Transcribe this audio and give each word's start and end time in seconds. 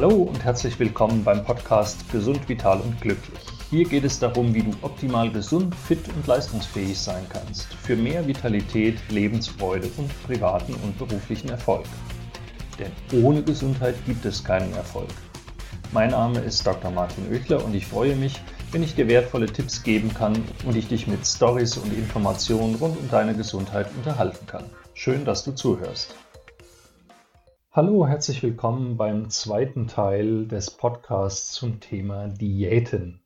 Hallo 0.00 0.14
und 0.14 0.44
herzlich 0.44 0.78
willkommen 0.78 1.24
beim 1.24 1.44
Podcast 1.44 2.08
Gesund, 2.12 2.48
Vital 2.48 2.80
und 2.80 3.00
Glücklich. 3.00 3.40
Hier 3.68 3.84
geht 3.84 4.04
es 4.04 4.20
darum, 4.20 4.54
wie 4.54 4.62
du 4.62 4.70
optimal 4.82 5.28
gesund, 5.28 5.74
fit 5.74 5.98
und 6.14 6.24
leistungsfähig 6.24 6.96
sein 6.96 7.26
kannst. 7.28 7.64
Für 7.82 7.96
mehr 7.96 8.24
Vitalität, 8.24 8.96
Lebensfreude 9.08 9.90
und 9.96 10.08
privaten 10.22 10.74
und 10.84 10.96
beruflichen 10.98 11.48
Erfolg. 11.48 11.84
Denn 12.78 12.92
ohne 13.24 13.42
Gesundheit 13.42 13.96
gibt 14.06 14.24
es 14.24 14.44
keinen 14.44 14.72
Erfolg. 14.74 15.10
Mein 15.90 16.12
Name 16.12 16.38
ist 16.38 16.64
Dr. 16.64 16.92
Martin 16.92 17.26
Oechler 17.32 17.64
und 17.64 17.74
ich 17.74 17.88
freue 17.88 18.14
mich, 18.14 18.40
wenn 18.70 18.84
ich 18.84 18.94
dir 18.94 19.08
wertvolle 19.08 19.46
Tipps 19.46 19.82
geben 19.82 20.14
kann 20.14 20.44
und 20.64 20.76
ich 20.76 20.86
dich 20.86 21.08
mit 21.08 21.26
Stories 21.26 21.76
und 21.76 21.92
Informationen 21.92 22.76
rund 22.76 22.96
um 22.96 23.10
deine 23.10 23.34
Gesundheit 23.34 23.88
unterhalten 23.96 24.46
kann. 24.46 24.62
Schön, 24.94 25.24
dass 25.24 25.42
du 25.42 25.50
zuhörst. 25.50 26.14
Hallo, 27.70 28.06
herzlich 28.06 28.42
willkommen 28.42 28.96
beim 28.96 29.28
zweiten 29.28 29.88
Teil 29.88 30.48
des 30.48 30.70
Podcasts 30.70 31.52
zum 31.52 31.80
Thema 31.80 32.26
Diäten. 32.28 33.20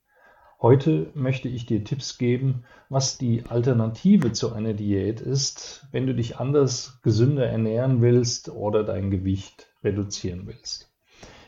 Heute 0.61 1.13
möchte 1.15 1.49
ich 1.49 1.65
dir 1.65 1.85
Tipps 1.85 2.19
geben, 2.19 2.65
was 2.89 3.19
die 3.19 3.45
Alternative 3.49 4.33
zu 4.33 4.53
einer 4.53 4.75
Diät 4.75 5.21
ist, 5.21 5.87
wenn 5.93 6.09
du 6.09 6.15
dich 6.15 6.39
anders 6.39 6.99
gesünder 7.05 7.47
ernähren 7.47 8.03
willst 8.03 8.49
oder 8.49 8.83
dein 8.83 9.13
Gewicht 9.13 9.69
reduzieren 9.85 10.49
willst. 10.49 10.93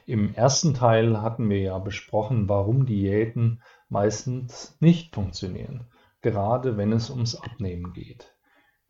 Im 0.07 0.33
ersten 0.33 0.73
Teil 0.73 1.21
hatten 1.21 1.51
wir 1.51 1.61
ja 1.61 1.79
besprochen, 1.81 2.49
warum 2.49 2.87
Diäten 2.87 3.61
meistens 3.89 4.77
nicht 4.79 5.17
funktionieren, 5.17 5.89
gerade 6.23 6.77
wenn 6.77 6.93
es 6.93 7.11
ums 7.11 7.35
Abnehmen 7.35 7.93
geht. 7.93 8.34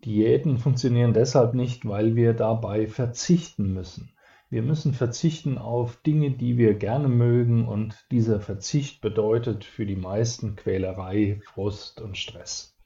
Diäten 0.05 0.59
funktionieren 0.59 1.15
deshalb 1.15 1.55
nicht, 1.55 1.89
weil 1.89 2.15
wir 2.15 2.35
dabei 2.35 2.87
verzichten 2.87 3.73
müssen. 3.73 4.15
Wir 4.51 4.63
müssen 4.63 4.93
verzichten 4.93 5.59
auf 5.59 5.97
Dinge, 5.97 6.31
die 6.31 6.59
wir 6.59 6.75
gerne 6.75 7.09
mögen 7.09 7.67
und 7.67 8.07
dieser 8.11 8.39
Verzicht 8.39 9.01
bedeutet 9.01 9.65
für 9.65 9.87
die 9.87 9.97
meisten 9.97 10.57
Quälerei, 10.57 11.41
Frust 11.45 12.01
und 12.01 12.17
Stress. 12.17 12.77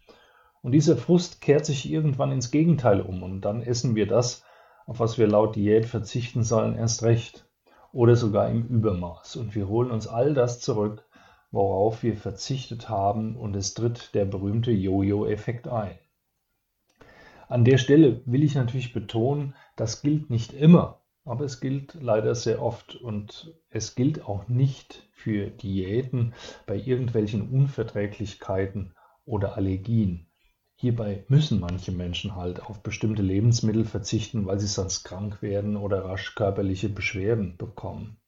Und 0.63 0.73
dieser 0.73 0.97
Frust 0.97 1.41
kehrt 1.41 1.67
sich 1.67 1.91
irgendwann 1.91 2.33
ins 2.33 2.51
Gegenteil 2.51 3.01
um 3.01 3.23
und 3.23 3.43
dann 3.43 3.63
essen 3.63 3.97
wir 3.97 4.07
das, 4.07 4.45
auf 4.87 5.01
was 5.01 5.19
wir 5.19 5.27
laut 5.27 5.57
Diät 5.57 5.87
verzichten 5.87 6.43
sollen, 6.43 6.77
erst 6.77 7.03
recht 7.03 7.47
oder 7.93 8.17
sogar 8.17 8.49
im 8.49 8.67
Übermaß. 8.67 9.37
Und 9.37 9.55
wir 9.55 9.69
holen 9.69 9.91
uns 9.91 10.07
all 10.07 10.35
das 10.35 10.61
zurück, 10.61 11.05
worauf 11.51 12.03
wir 12.03 12.17
verzichtet 12.17 12.89
haben 12.89 13.37
und 13.37 13.57
es 13.57 13.75
tritt 13.75 14.15
der 14.15 14.25
berühmte 14.25 14.71
Jojo-Effekt 14.71 15.69
ein. 15.69 15.99
An 17.49 17.65
der 17.65 17.79
Stelle 17.79 18.21
will 18.27 18.45
ich 18.45 18.55
natürlich 18.55 18.93
betonen, 18.93 19.55
das 19.75 20.03
gilt 20.03 20.29
nicht 20.29 20.53
immer, 20.53 21.01
aber 21.25 21.47
es 21.47 21.61
gilt 21.61 21.95
leider 21.99 22.35
sehr 22.35 22.61
oft 22.63 22.95
und 22.97 23.55
es 23.71 23.95
gilt 23.95 24.23
auch 24.27 24.49
nicht 24.49 25.09
für 25.13 25.47
Diäten 25.49 26.35
bei 26.67 26.77
irgendwelchen 26.77 27.49
Unverträglichkeiten 27.49 28.95
oder 29.25 29.57
Allergien. 29.57 30.27
Hierbei 30.75 31.25
müssen 31.29 31.59
manche 31.59 31.91
Menschen 31.91 32.37
halt 32.37 32.63
auf 32.63 32.83
bestimmte 32.83 33.23
Lebensmittel 33.23 33.87
verzichten, 33.87 34.45
weil 34.45 34.61
sie 34.61 34.67
sonst 34.67 35.05
krank 35.05 35.41
werden 35.41 35.77
oder 35.77 36.05
rasch 36.05 36.35
körperliche 36.35 36.91
Beschwerden 36.91 37.57
bekommen. 37.57 38.19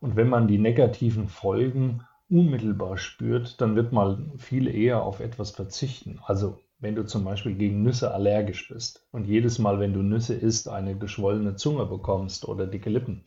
Und 0.00 0.16
wenn 0.16 0.28
man 0.28 0.48
die 0.48 0.58
negativen 0.58 1.28
Folgen 1.28 2.02
unmittelbar 2.28 2.98
spürt, 2.98 3.60
dann 3.60 3.74
wird 3.74 3.92
man 3.92 4.32
viel 4.36 4.68
eher 4.68 5.02
auf 5.02 5.20
etwas 5.20 5.50
verzichten. 5.50 6.20
Also 6.22 6.60
wenn 6.80 6.94
du 6.94 7.04
zum 7.04 7.24
Beispiel 7.24 7.54
gegen 7.54 7.82
Nüsse 7.82 8.12
allergisch 8.12 8.68
bist 8.68 9.06
und 9.12 9.26
jedes 9.26 9.58
Mal, 9.58 9.78
wenn 9.80 9.92
du 9.92 10.02
Nüsse 10.02 10.34
isst, 10.34 10.68
eine 10.68 10.96
geschwollene 10.96 11.54
Zunge 11.56 11.84
bekommst 11.84 12.48
oder 12.48 12.66
dicke 12.66 12.88
Lippen, 12.88 13.24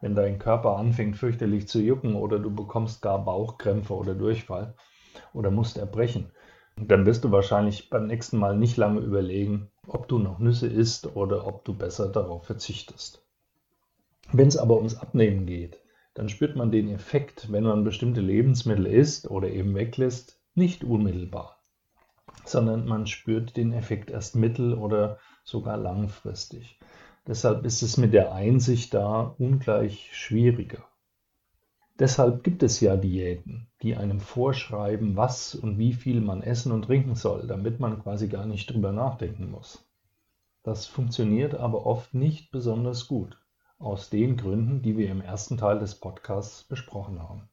wenn 0.00 0.14
dein 0.14 0.38
Körper 0.38 0.76
anfängt 0.76 1.16
fürchterlich 1.16 1.68
zu 1.68 1.80
jucken 1.80 2.14
oder 2.14 2.38
du 2.38 2.54
bekommst 2.54 3.02
gar 3.02 3.24
Bauchkrämpfe 3.24 3.94
oder 3.94 4.14
Durchfall 4.14 4.74
oder 5.32 5.50
musst 5.50 5.78
erbrechen, 5.78 6.30
dann 6.76 7.04
wirst 7.04 7.24
du 7.24 7.32
wahrscheinlich 7.32 7.90
beim 7.90 8.06
nächsten 8.06 8.38
Mal 8.38 8.56
nicht 8.56 8.76
lange 8.76 9.00
überlegen, 9.00 9.70
ob 9.86 10.08
du 10.08 10.18
noch 10.18 10.38
Nüsse 10.38 10.68
isst 10.68 11.16
oder 11.16 11.46
ob 11.46 11.64
du 11.64 11.74
besser 11.74 12.08
darauf 12.08 12.46
verzichtest. 12.46 13.24
Wenn 14.32 14.48
es 14.48 14.56
aber 14.56 14.76
ums 14.76 14.96
Abnehmen 14.96 15.46
geht, 15.46 15.80
dann 16.14 16.28
spürt 16.28 16.56
man 16.56 16.70
den 16.70 16.88
Effekt, 16.88 17.50
wenn 17.50 17.64
man 17.64 17.84
bestimmte 17.84 18.20
Lebensmittel 18.20 18.86
isst 18.86 19.30
oder 19.30 19.48
eben 19.48 19.74
weglässt, 19.74 20.40
nicht 20.54 20.84
unmittelbar, 20.84 21.61
sondern 22.44 22.86
man 22.86 23.06
spürt 23.06 23.56
den 23.56 23.72
Effekt 23.72 24.10
erst 24.10 24.36
mittel- 24.36 24.74
oder 24.74 25.18
sogar 25.44 25.76
langfristig. 25.76 26.78
Deshalb 27.26 27.64
ist 27.64 27.82
es 27.82 27.96
mit 27.96 28.12
der 28.12 28.32
Einsicht 28.32 28.94
da 28.94 29.34
ungleich 29.38 30.10
schwieriger. 30.12 30.84
Deshalb 31.98 32.42
gibt 32.42 32.62
es 32.62 32.80
ja 32.80 32.96
Diäten, 32.96 33.68
die 33.82 33.96
einem 33.96 34.18
vorschreiben, 34.18 35.16
was 35.16 35.54
und 35.54 35.78
wie 35.78 35.92
viel 35.92 36.20
man 36.20 36.42
essen 36.42 36.72
und 36.72 36.86
trinken 36.86 37.14
soll, 37.14 37.46
damit 37.46 37.80
man 37.80 38.02
quasi 38.02 38.28
gar 38.28 38.46
nicht 38.46 38.70
drüber 38.70 38.92
nachdenken 38.92 39.50
muss. 39.50 39.86
Das 40.64 40.86
funktioniert 40.86 41.54
aber 41.54 41.86
oft 41.86 42.14
nicht 42.14 42.50
besonders 42.50 43.08
gut 43.08 43.38
aus 43.78 44.10
den 44.10 44.36
Gründen, 44.36 44.80
die 44.82 44.96
wir 44.96 45.10
im 45.10 45.20
ersten 45.20 45.58
Teil 45.58 45.78
des 45.78 45.96
Podcasts 45.96 46.64
besprochen 46.64 47.20
haben. 47.20 47.48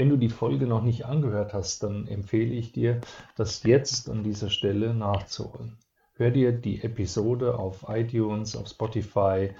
Wenn 0.00 0.08
du 0.08 0.16
die 0.16 0.30
Folge 0.30 0.66
noch 0.66 0.80
nicht 0.80 1.04
angehört 1.04 1.52
hast, 1.52 1.82
dann 1.82 2.06
empfehle 2.06 2.54
ich 2.54 2.72
dir, 2.72 3.02
das 3.36 3.64
jetzt 3.64 4.08
an 4.08 4.24
dieser 4.24 4.48
Stelle 4.48 4.94
nachzuholen. 4.94 5.76
Hör 6.14 6.30
dir 6.30 6.52
die 6.52 6.82
Episode 6.82 7.58
auf 7.58 7.84
iTunes, 7.86 8.56
auf 8.56 8.66
Spotify 8.66 9.50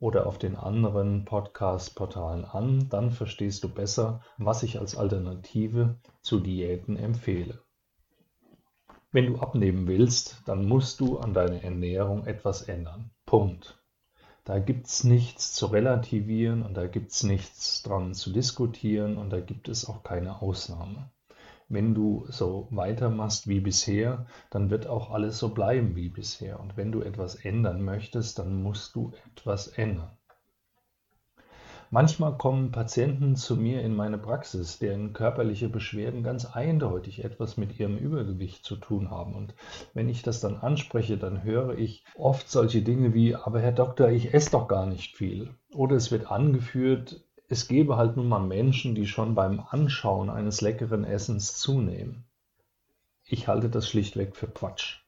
oder 0.00 0.26
auf 0.26 0.36
den 0.36 0.56
anderen 0.56 1.24
Podcast-Portalen 1.24 2.44
an, 2.44 2.88
dann 2.88 3.12
verstehst 3.12 3.62
du 3.62 3.68
besser, 3.68 4.20
was 4.36 4.64
ich 4.64 4.80
als 4.80 4.96
Alternative 4.96 6.00
zu 6.22 6.40
Diäten 6.40 6.96
empfehle. 6.96 7.62
Wenn 9.12 9.26
du 9.26 9.38
abnehmen 9.38 9.86
willst, 9.86 10.42
dann 10.46 10.66
musst 10.66 10.98
du 10.98 11.18
an 11.18 11.34
deiner 11.34 11.62
Ernährung 11.62 12.26
etwas 12.26 12.62
ändern. 12.62 13.12
Punkt. 13.26 13.77
Da 14.48 14.58
gibt 14.60 14.86
es 14.86 15.04
nichts 15.04 15.52
zu 15.52 15.66
relativieren 15.66 16.62
und 16.62 16.72
da 16.72 16.86
gibt 16.86 17.12
es 17.12 17.22
nichts 17.22 17.82
dran 17.82 18.14
zu 18.14 18.32
diskutieren 18.32 19.18
und 19.18 19.28
da 19.28 19.40
gibt 19.40 19.68
es 19.68 19.86
auch 19.86 20.02
keine 20.02 20.40
Ausnahme. 20.40 21.10
Wenn 21.68 21.94
du 21.94 22.24
so 22.30 22.66
weitermachst 22.70 23.46
wie 23.46 23.60
bisher, 23.60 24.24
dann 24.48 24.70
wird 24.70 24.86
auch 24.86 25.10
alles 25.10 25.38
so 25.38 25.50
bleiben 25.50 25.96
wie 25.96 26.08
bisher. 26.08 26.60
Und 26.60 26.78
wenn 26.78 26.92
du 26.92 27.02
etwas 27.02 27.34
ändern 27.34 27.82
möchtest, 27.82 28.38
dann 28.38 28.62
musst 28.62 28.94
du 28.94 29.12
etwas 29.36 29.68
ändern. 29.68 30.16
Manchmal 31.90 32.36
kommen 32.36 32.70
Patienten 32.70 33.34
zu 33.34 33.56
mir 33.56 33.80
in 33.80 33.96
meine 33.96 34.18
Praxis, 34.18 34.78
deren 34.78 35.14
körperliche 35.14 35.70
Beschwerden 35.70 36.22
ganz 36.22 36.44
eindeutig 36.44 37.24
etwas 37.24 37.56
mit 37.56 37.80
ihrem 37.80 37.96
Übergewicht 37.96 38.62
zu 38.62 38.76
tun 38.76 39.10
haben. 39.10 39.34
Und 39.34 39.54
wenn 39.94 40.10
ich 40.10 40.22
das 40.22 40.40
dann 40.40 40.56
anspreche, 40.56 41.16
dann 41.16 41.44
höre 41.44 41.78
ich 41.78 42.04
oft 42.14 42.50
solche 42.50 42.82
Dinge 42.82 43.14
wie, 43.14 43.34
aber 43.34 43.60
Herr 43.60 43.72
Doktor, 43.72 44.10
ich 44.10 44.34
esse 44.34 44.50
doch 44.50 44.68
gar 44.68 44.84
nicht 44.84 45.16
viel. 45.16 45.54
Oder 45.72 45.96
es 45.96 46.10
wird 46.10 46.30
angeführt, 46.30 47.24
es 47.48 47.68
gäbe 47.68 47.96
halt 47.96 48.18
nun 48.18 48.28
mal 48.28 48.40
Menschen, 48.40 48.94
die 48.94 49.06
schon 49.06 49.34
beim 49.34 49.60
Anschauen 49.60 50.28
eines 50.28 50.60
leckeren 50.60 51.04
Essens 51.04 51.56
zunehmen. 51.56 52.26
Ich 53.24 53.48
halte 53.48 53.70
das 53.70 53.88
schlichtweg 53.88 54.36
für 54.36 54.48
Quatsch. 54.48 54.98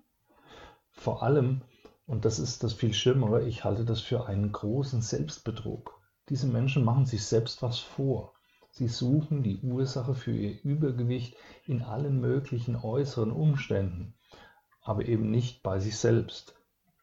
Vor 0.90 1.22
allem, 1.22 1.60
und 2.06 2.24
das 2.24 2.38
ist 2.38 2.64
das 2.64 2.72
viel 2.72 2.94
Schlimmere, 2.94 3.46
ich 3.46 3.64
halte 3.64 3.84
das 3.84 4.00
für 4.00 4.26
einen 4.26 4.50
großen 4.50 5.02
Selbstbetrug. 5.02 5.99
Diese 6.30 6.46
Menschen 6.46 6.84
machen 6.84 7.06
sich 7.06 7.24
selbst 7.26 7.60
was 7.60 7.80
vor. 7.80 8.32
Sie 8.70 8.86
suchen 8.86 9.42
die 9.42 9.58
Ursache 9.62 10.14
für 10.14 10.30
ihr 10.30 10.62
Übergewicht 10.62 11.36
in 11.66 11.82
allen 11.82 12.20
möglichen 12.20 12.76
äußeren 12.76 13.32
Umständen, 13.32 14.14
aber 14.80 15.06
eben 15.06 15.32
nicht 15.32 15.64
bei 15.64 15.80
sich 15.80 15.98
selbst. 15.98 16.54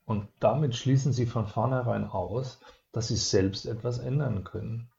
Und 0.05 0.29
damit 0.39 0.77
schließen 0.77 1.11
sie 1.11 1.25
von 1.25 1.45
vornherein 1.45 2.05
aus, 2.05 2.61
dass 2.93 3.09
sie 3.09 3.17
selbst 3.17 3.65
etwas 3.65 3.99
ändern 3.99 4.45
können. 4.45 4.89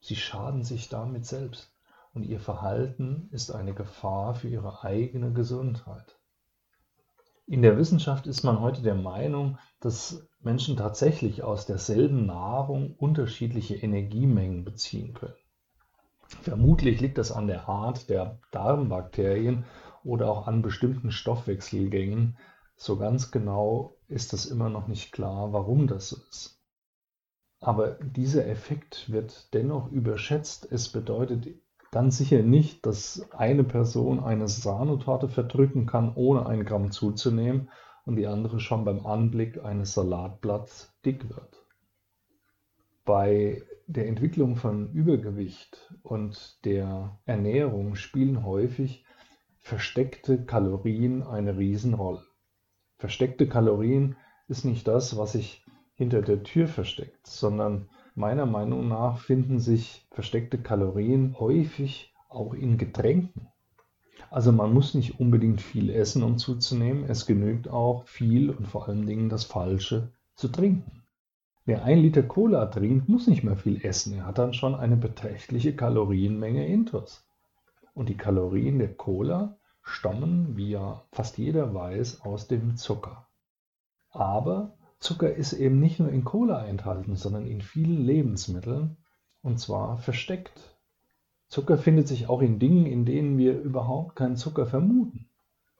Sie 0.00 0.14
schaden 0.14 0.62
sich 0.62 0.88
damit 0.88 1.26
selbst 1.26 1.72
und 2.14 2.22
ihr 2.22 2.38
Verhalten 2.38 3.28
ist 3.32 3.50
eine 3.50 3.74
Gefahr 3.74 4.36
für 4.36 4.48
ihre 4.48 4.84
eigene 4.84 5.32
Gesundheit. 5.32 6.20
In 7.52 7.60
der 7.60 7.76
Wissenschaft 7.76 8.26
ist 8.26 8.44
man 8.44 8.60
heute 8.62 8.80
der 8.80 8.94
Meinung, 8.94 9.58
dass 9.78 10.26
Menschen 10.40 10.78
tatsächlich 10.78 11.42
aus 11.42 11.66
derselben 11.66 12.24
Nahrung 12.24 12.94
unterschiedliche 12.96 13.74
Energiemengen 13.74 14.64
beziehen 14.64 15.12
können. 15.12 15.36
Vermutlich 16.40 17.02
liegt 17.02 17.18
das 17.18 17.30
an 17.30 17.48
der 17.48 17.68
Art 17.68 18.08
der 18.08 18.38
Darmbakterien 18.52 19.66
oder 20.02 20.30
auch 20.30 20.46
an 20.46 20.62
bestimmten 20.62 21.12
Stoffwechselgängen. 21.12 22.38
So 22.76 22.96
ganz 22.96 23.30
genau 23.30 23.98
ist 24.08 24.32
es 24.32 24.46
immer 24.46 24.70
noch 24.70 24.88
nicht 24.88 25.12
klar, 25.12 25.52
warum 25.52 25.86
das 25.86 26.08
so 26.08 26.16
ist. 26.30 26.58
Aber 27.60 27.98
dieser 28.00 28.46
Effekt 28.46 29.12
wird 29.12 29.52
dennoch 29.52 29.92
überschätzt. 29.92 30.66
Es 30.72 30.88
bedeutet 30.88 31.46
ganz 31.92 32.16
sicher 32.16 32.42
nicht, 32.42 32.84
dass 32.86 33.28
eine 33.32 33.62
Person 33.62 34.18
eine 34.18 34.48
Sahnetorte 34.48 35.28
verdrücken 35.28 35.86
kann, 35.86 36.12
ohne 36.16 36.46
ein 36.46 36.64
Gramm 36.64 36.90
zuzunehmen 36.90 37.70
und 38.04 38.16
die 38.16 38.26
andere 38.26 38.58
schon 38.58 38.84
beim 38.84 39.06
Anblick 39.06 39.62
eines 39.62 39.94
Salatblatts 39.94 40.92
dick 41.04 41.28
wird. 41.28 41.64
Bei 43.04 43.62
der 43.86 44.08
Entwicklung 44.08 44.56
von 44.56 44.90
Übergewicht 44.92 45.94
und 46.02 46.64
der 46.64 47.20
Ernährung 47.26 47.94
spielen 47.94 48.44
häufig 48.44 49.04
versteckte 49.58 50.44
Kalorien 50.44 51.22
eine 51.22 51.58
Riesenrolle. 51.58 52.22
Versteckte 52.96 53.48
Kalorien 53.48 54.16
ist 54.48 54.64
nicht 54.64 54.88
das, 54.88 55.16
was 55.16 55.32
sich 55.32 55.64
hinter 55.94 56.22
der 56.22 56.42
Tür 56.42 56.68
versteckt, 56.68 57.26
sondern 57.26 57.88
meiner 58.14 58.46
Meinung 58.46 58.88
nach 58.88 59.18
finden 59.18 59.58
sich 59.58 60.06
versteckte 60.10 60.58
Kalorien 60.58 61.36
häufig 61.38 62.12
auch 62.28 62.54
in 62.54 62.78
Getränken. 62.78 63.48
Also 64.30 64.52
man 64.52 64.72
muss 64.72 64.94
nicht 64.94 65.20
unbedingt 65.20 65.60
viel 65.60 65.90
essen, 65.90 66.22
um 66.22 66.38
zuzunehmen. 66.38 67.04
Es 67.04 67.26
genügt 67.26 67.68
auch 67.68 68.04
viel 68.04 68.50
und 68.50 68.66
vor 68.66 68.88
allen 68.88 69.06
Dingen 69.06 69.28
das 69.28 69.44
Falsche 69.44 70.12
zu 70.34 70.48
trinken. 70.48 71.02
Wer 71.64 71.84
ein 71.84 71.98
Liter 71.98 72.22
Cola 72.22 72.66
trinkt, 72.66 73.08
muss 73.08 73.26
nicht 73.26 73.44
mehr 73.44 73.56
viel 73.56 73.84
essen. 73.84 74.14
Er 74.14 74.26
hat 74.26 74.38
dann 74.38 74.54
schon 74.54 74.74
eine 74.74 74.96
beträchtliche 74.96 75.76
Kalorienmenge 75.76 76.66
intus. 76.66 77.24
Und 77.94 78.08
die 78.08 78.16
Kalorien 78.16 78.78
der 78.78 78.94
Cola 78.94 79.58
stammen, 79.82 80.56
wie 80.56 80.70
ja 80.70 81.02
fast 81.12 81.38
jeder 81.38 81.74
weiß, 81.74 82.22
aus 82.22 82.48
dem 82.48 82.76
Zucker. 82.76 83.28
Aber 84.10 84.74
Zucker 85.02 85.34
ist 85.34 85.52
eben 85.52 85.80
nicht 85.80 85.98
nur 85.98 86.10
in 86.10 86.22
Cola 86.22 86.64
enthalten, 86.64 87.16
sondern 87.16 87.44
in 87.44 87.60
vielen 87.60 88.04
Lebensmitteln 88.04 88.98
und 89.42 89.58
zwar 89.58 89.98
versteckt. 89.98 90.78
Zucker 91.48 91.76
findet 91.76 92.06
sich 92.06 92.28
auch 92.28 92.40
in 92.40 92.60
Dingen, 92.60 92.86
in 92.86 93.04
denen 93.04 93.36
wir 93.36 93.60
überhaupt 93.60 94.14
keinen 94.14 94.36
Zucker 94.36 94.64
vermuten. 94.64 95.28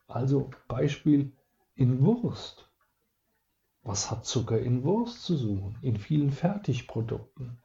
Also 0.09 0.51
Beispiel 0.67 1.31
in 1.77 2.05
Wurst. 2.05 2.69
Was 3.85 4.11
hat 4.11 4.25
Zucker 4.25 4.59
in 4.59 4.83
Wurst 4.83 5.23
zu 5.23 5.37
suchen? 5.37 5.79
In 5.83 5.99
vielen 5.99 6.33
Fertigprodukten. 6.33 7.59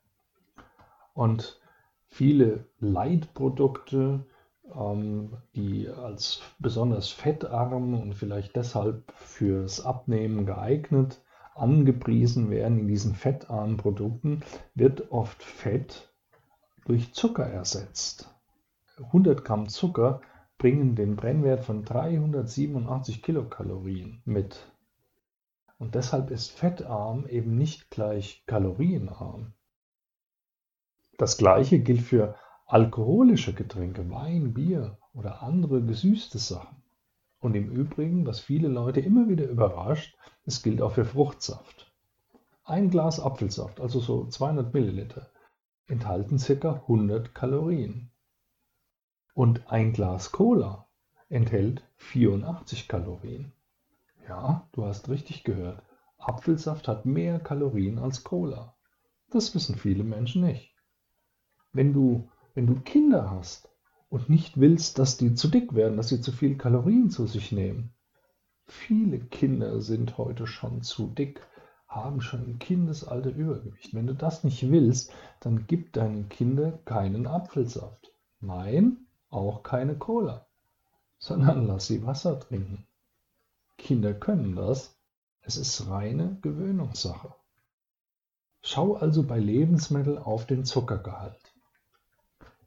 Und 1.15 1.59
viele 2.05 2.65
Leitprodukte, 2.79 4.27
ähm, 4.75 5.37
die 5.55 5.89
als 5.89 6.41
besonders 6.59 7.09
fettarm 7.09 7.95
und 7.95 8.13
vielleicht 8.13 8.55
deshalb 8.55 9.11
fürs 9.13 9.83
Abnehmen 9.83 10.45
geeignet 10.45 11.19
angepriesen 11.59 12.49
werden 12.49 12.79
in 12.79 12.87
diesen 12.87 13.15
fettarmen 13.15 13.77
Produkten, 13.77 14.43
wird 14.75 15.11
oft 15.11 15.43
Fett 15.43 16.13
durch 16.85 17.13
Zucker 17.13 17.45
ersetzt. 17.45 18.33
100 18.97 19.43
Gramm 19.43 19.69
Zucker 19.69 20.21
bringen 20.57 20.95
den 20.95 21.15
Brennwert 21.15 21.63
von 21.63 21.83
387 21.83 23.21
Kilokalorien 23.21 24.21
mit. 24.25 24.71
Und 25.77 25.93
deshalb 25.95 26.31
ist 26.31 26.51
fettarm 26.51 27.27
eben 27.27 27.55
nicht 27.55 27.91
gleich 27.91 28.43
kalorienarm. 28.47 29.53
Das 31.17 31.37
gleiche 31.37 31.79
gilt 31.79 32.01
für 32.01 32.35
alkoholische 32.65 33.53
Getränke, 33.53 34.09
Wein, 34.09 34.53
Bier 34.53 34.97
oder 35.13 35.41
andere 35.41 35.83
gesüßte 35.83 36.37
Sachen. 36.37 36.76
Und 37.39 37.55
im 37.55 37.69
Übrigen, 37.69 38.25
was 38.25 38.39
viele 38.39 38.67
Leute 38.67 38.99
immer 38.99 39.29
wieder 39.29 39.47
überrascht, 39.47 40.17
es 40.45 40.63
gilt 40.63 40.81
auch 40.81 40.93
für 40.93 41.05
Fruchtsaft. 41.05 41.91
Ein 42.63 42.89
Glas 42.89 43.19
Apfelsaft, 43.19 43.79
also 43.79 43.99
so 43.99 44.25
200 44.27 44.73
Milliliter, 44.73 45.29
enthalten 45.87 46.37
ca. 46.37 46.73
100 46.73 47.33
Kalorien. 47.33 48.11
Und 49.33 49.71
ein 49.71 49.93
Glas 49.93 50.31
Cola 50.31 50.87
enthält 51.29 51.87
84 51.97 52.87
Kalorien. 52.87 53.53
Ja, 54.27 54.67
du 54.71 54.85
hast 54.85 55.09
richtig 55.09 55.43
gehört. 55.43 55.81
Apfelsaft 56.17 56.87
hat 56.87 57.05
mehr 57.05 57.39
Kalorien 57.39 57.99
als 57.99 58.23
Cola. 58.23 58.75
Das 59.29 59.53
wissen 59.53 59.75
viele 59.75 60.03
Menschen 60.03 60.43
nicht. 60.43 60.73
Wenn 61.71 61.93
du, 61.93 62.29
wenn 62.53 62.65
du 62.65 62.79
Kinder 62.81 63.29
hast 63.29 63.69
und 64.09 64.29
nicht 64.29 64.59
willst, 64.59 64.99
dass 64.99 65.17
die 65.17 65.33
zu 65.33 65.47
dick 65.47 65.75
werden, 65.75 65.97
dass 65.97 66.09
sie 66.09 66.21
zu 66.21 66.31
viel 66.31 66.57
Kalorien 66.57 67.09
zu 67.09 67.27
sich 67.27 67.51
nehmen. 67.51 67.93
Viele 68.65 69.19
Kinder 69.19 69.81
sind 69.81 70.17
heute 70.17 70.47
schon 70.47 70.81
zu 70.81 71.07
dick, 71.07 71.41
haben 71.87 72.21
schon 72.21 72.43
im 72.45 72.59
Kindesalter 72.59 73.29
Übergewicht. 73.29 73.93
Wenn 73.93 74.07
du 74.07 74.13
das 74.13 74.43
nicht 74.43 74.69
willst, 74.69 75.11
dann 75.39 75.67
gib 75.67 75.93
deinen 75.93 76.29
Kindern 76.29 76.83
keinen 76.85 77.27
Apfelsaft. 77.27 78.11
Nein, 78.39 79.07
auch 79.29 79.63
keine 79.63 79.97
Cola, 79.97 80.45
sondern 81.17 81.65
lass 81.65 81.87
sie 81.87 82.05
Wasser 82.05 82.39
trinken. 82.39 82.85
Kinder 83.77 84.13
können 84.13 84.55
das. 84.55 84.95
Es 85.41 85.55
ist 85.55 85.89
reine 85.89 86.37
Gewöhnungssache. 86.41 87.33
Schau 88.61 88.95
also 88.95 89.23
bei 89.23 89.39
Lebensmitteln 89.39 90.17
auf 90.17 90.45
den 90.45 90.65
Zuckergehalt. 90.65 91.46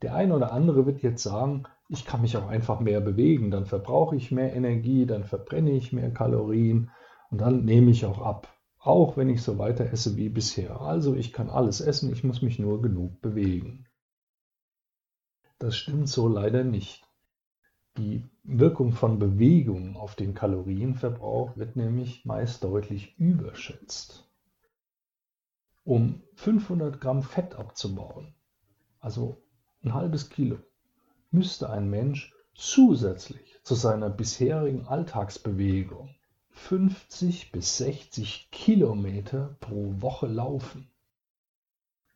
Der 0.02 0.14
eine 0.14 0.34
oder 0.34 0.52
andere 0.52 0.86
wird 0.86 1.02
jetzt 1.02 1.22
sagen, 1.22 1.64
ich 1.88 2.04
kann 2.04 2.22
mich 2.22 2.36
auch 2.36 2.48
einfach 2.48 2.80
mehr 2.80 3.00
bewegen, 3.00 3.50
dann 3.50 3.66
verbrauche 3.66 4.16
ich 4.16 4.30
mehr 4.30 4.54
Energie, 4.54 5.06
dann 5.06 5.24
verbrenne 5.24 5.72
ich 5.72 5.92
mehr 5.92 6.12
Kalorien 6.12 6.90
und 7.30 7.40
dann 7.40 7.64
nehme 7.64 7.90
ich 7.90 8.06
auch 8.06 8.20
ab. 8.20 8.48
Auch 8.78 9.16
wenn 9.18 9.28
ich 9.28 9.42
so 9.42 9.58
weiter 9.58 9.84
esse 9.92 10.16
wie 10.16 10.30
bisher. 10.30 10.80
Also 10.80 11.14
ich 11.14 11.32
kann 11.32 11.50
alles 11.50 11.82
essen, 11.82 12.12
ich 12.12 12.24
muss 12.24 12.40
mich 12.40 12.58
nur 12.58 12.80
genug 12.80 13.20
bewegen. 13.20 13.86
Das 15.58 15.76
stimmt 15.76 16.08
so 16.08 16.28
leider 16.28 16.64
nicht. 16.64 17.06
Die 17.98 18.24
Wirkung 18.44 18.92
von 18.92 19.18
Bewegung 19.18 19.96
auf 19.96 20.14
den 20.14 20.32
Kalorienverbrauch 20.32 21.56
wird 21.58 21.76
nämlich 21.76 22.24
meist 22.24 22.64
deutlich 22.64 23.18
überschätzt. 23.18 24.30
Um 25.84 26.22
500 26.36 27.00
Gramm 27.00 27.22
Fett 27.22 27.56
abzubauen, 27.56 28.34
also 29.00 29.42
ein 29.82 29.94
halbes 29.94 30.30
Kilo, 30.30 30.58
müsste 31.30 31.70
ein 31.70 31.88
Mensch 31.88 32.34
zusätzlich 32.54 33.58
zu 33.62 33.74
seiner 33.74 34.10
bisherigen 34.10 34.86
Alltagsbewegung 34.86 36.14
50 36.50 37.52
bis 37.52 37.78
60 37.78 38.50
Kilometer 38.50 39.56
pro 39.60 40.02
Woche 40.02 40.26
laufen. 40.26 40.90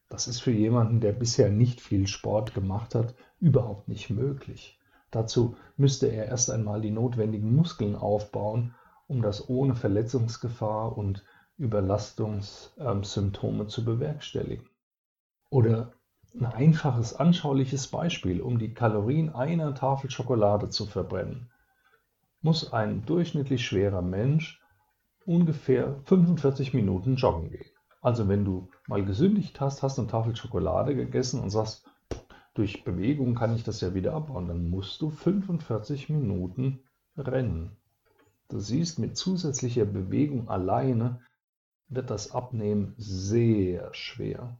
Das 0.08 0.28
ist 0.28 0.40
für 0.40 0.50
jemanden, 0.50 1.00
der 1.00 1.12
bisher 1.12 1.48
nicht 1.48 1.80
viel 1.80 2.06
Sport 2.06 2.52
gemacht 2.54 2.94
hat, 2.94 3.14
überhaupt 3.40 3.88
nicht 3.88 4.10
möglich. 4.10 4.78
Dazu 5.10 5.56
müsste 5.76 6.08
er 6.08 6.26
erst 6.26 6.50
einmal 6.50 6.82
die 6.82 6.90
notwendigen 6.90 7.56
Muskeln 7.56 7.96
aufbauen, 7.96 8.74
um 9.06 9.22
das 9.22 9.48
ohne 9.48 9.74
Verletzungsgefahr 9.74 10.98
und 10.98 11.24
Überlastungssymptome 11.56 13.68
zu 13.68 13.84
bewerkstelligen. 13.84 14.68
Oder 15.50 15.92
ein 16.38 16.46
einfaches, 16.46 17.14
anschauliches 17.14 17.86
Beispiel, 17.88 18.40
um 18.40 18.58
die 18.58 18.74
Kalorien 18.74 19.30
einer 19.30 19.74
Tafel 19.74 20.10
Schokolade 20.10 20.68
zu 20.68 20.86
verbrennen, 20.86 21.50
muss 22.42 22.72
ein 22.72 23.06
durchschnittlich 23.06 23.64
schwerer 23.64 24.02
Mensch 24.02 24.60
ungefähr 25.24 26.00
45 26.04 26.74
Minuten 26.74 27.16
joggen 27.16 27.50
gehen. 27.50 27.70
Also 28.00 28.28
wenn 28.28 28.44
du 28.44 28.68
mal 28.86 29.04
gesündigt 29.04 29.60
hast, 29.60 29.82
hast 29.82 29.98
eine 29.98 30.08
Tafel 30.08 30.34
Schokolade 30.36 30.94
gegessen 30.94 31.40
und 31.40 31.50
sagst, 31.50 31.88
durch 32.52 32.84
Bewegung 32.84 33.34
kann 33.34 33.54
ich 33.54 33.64
das 33.64 33.80
ja 33.80 33.94
wieder 33.94 34.12
abbauen, 34.12 34.48
dann 34.48 34.68
musst 34.68 35.00
du 35.02 35.10
45 35.10 36.10
Minuten 36.10 36.80
rennen. 37.16 37.76
Du 38.48 38.58
siehst, 38.58 38.98
mit 38.98 39.16
zusätzlicher 39.16 39.84
Bewegung 39.84 40.48
alleine 40.48 41.20
wird 41.88 42.10
das 42.10 42.32
Abnehmen 42.32 42.94
sehr 42.98 43.92
schwer. 43.94 44.58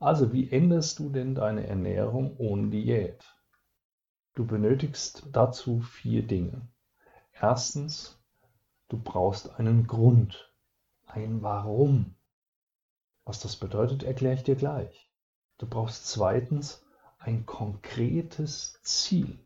Also 0.00 0.32
wie 0.32 0.50
änderst 0.50 0.98
du 0.98 1.08
denn 1.08 1.34
deine 1.34 1.66
Ernährung 1.66 2.36
ohne 2.36 2.68
Diät? 2.68 3.24
Du 4.34 4.44
benötigst 4.46 5.28
dazu 5.32 5.80
vier 5.80 6.26
Dinge. 6.26 6.68
Erstens, 7.32 8.18
du 8.88 8.98
brauchst 8.98 9.58
einen 9.58 9.86
Grund, 9.86 10.52
ein 11.06 11.42
Warum. 11.42 12.14
Was 13.24 13.40
das 13.40 13.56
bedeutet, 13.56 14.02
erkläre 14.02 14.34
ich 14.34 14.42
dir 14.42 14.56
gleich. 14.56 15.10
Du 15.58 15.66
brauchst 15.66 16.08
zweitens 16.08 16.84
ein 17.18 17.46
konkretes 17.46 18.80
Ziel. 18.82 19.38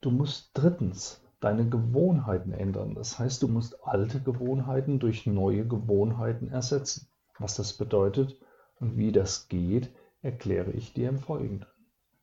Du 0.00 0.10
musst 0.10 0.50
drittens 0.54 1.20
deine 1.40 1.68
Gewohnheiten 1.68 2.52
ändern. 2.52 2.94
Das 2.94 3.18
heißt, 3.18 3.42
du 3.42 3.48
musst 3.48 3.84
alte 3.84 4.20
Gewohnheiten 4.20 4.98
durch 4.98 5.26
neue 5.26 5.66
Gewohnheiten 5.66 6.48
ersetzen. 6.48 7.08
Was 7.38 7.56
das 7.56 7.74
bedeutet, 7.74 8.36
wie 8.82 9.12
das 9.12 9.48
geht, 9.48 9.90
erkläre 10.22 10.72
ich 10.72 10.92
dir 10.92 11.08
im 11.08 11.18
Folgenden. 11.18 11.66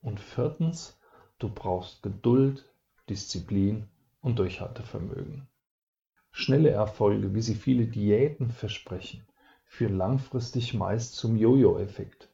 Und 0.01 0.19
viertens, 0.19 0.99
du 1.37 1.49
brauchst 1.49 2.03
Geduld, 2.03 2.65
Disziplin 3.09 3.87
und 4.21 4.39
Durchhaltevermögen. 4.39 5.47
Schnelle 6.31 6.69
Erfolge, 6.69 7.33
wie 7.33 7.41
sie 7.41 7.55
viele 7.55 7.87
Diäten 7.87 8.51
versprechen, 8.51 9.25
führen 9.65 9.97
langfristig 9.97 10.73
meist 10.73 11.15
zum 11.15 11.35
Jojo-Effekt. 11.37 12.29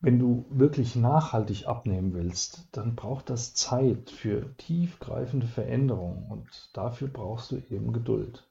Wenn 0.00 0.18
du 0.18 0.46
wirklich 0.48 0.96
nachhaltig 0.96 1.66
abnehmen 1.66 2.14
willst, 2.14 2.68
dann 2.72 2.96
braucht 2.96 3.28
das 3.28 3.54
Zeit 3.54 4.10
für 4.10 4.56
tiefgreifende 4.56 5.46
Veränderungen 5.46 6.26
und 6.30 6.70
dafür 6.72 7.08
brauchst 7.08 7.50
du 7.50 7.56
eben 7.70 7.92
Geduld. 7.92 8.48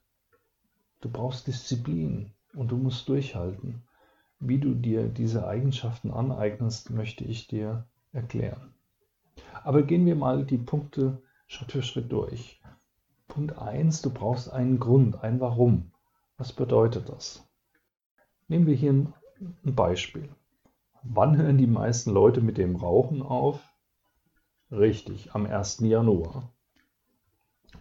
Du 1.00 1.10
brauchst 1.10 1.46
Disziplin 1.46 2.32
und 2.54 2.68
du 2.70 2.76
musst 2.76 3.08
durchhalten. 3.08 3.82
Wie 4.42 4.58
du 4.58 4.74
dir 4.74 5.06
diese 5.06 5.46
Eigenschaften 5.46 6.10
aneignest, 6.10 6.88
möchte 6.88 7.24
ich 7.24 7.46
dir 7.46 7.84
erklären. 8.12 8.72
Aber 9.62 9.82
gehen 9.82 10.06
wir 10.06 10.16
mal 10.16 10.46
die 10.46 10.56
Punkte 10.56 11.20
Schritt 11.46 11.72
für 11.72 11.82
Schritt 11.82 12.10
durch. 12.10 12.58
Punkt 13.28 13.58
1, 13.58 14.00
du 14.00 14.08
brauchst 14.08 14.50
einen 14.50 14.80
Grund, 14.80 15.22
ein 15.22 15.40
Warum. 15.40 15.92
Was 16.38 16.54
bedeutet 16.54 17.10
das? 17.10 17.46
Nehmen 18.48 18.66
wir 18.66 18.74
hier 18.74 18.92
ein 18.92 19.14
Beispiel. 19.62 20.30
Wann 21.02 21.36
hören 21.36 21.58
die 21.58 21.66
meisten 21.66 22.10
Leute 22.10 22.40
mit 22.40 22.56
dem 22.56 22.76
Rauchen 22.76 23.20
auf? 23.20 23.60
Richtig, 24.70 25.34
am 25.34 25.44
1. 25.44 25.80
Januar. 25.80 26.50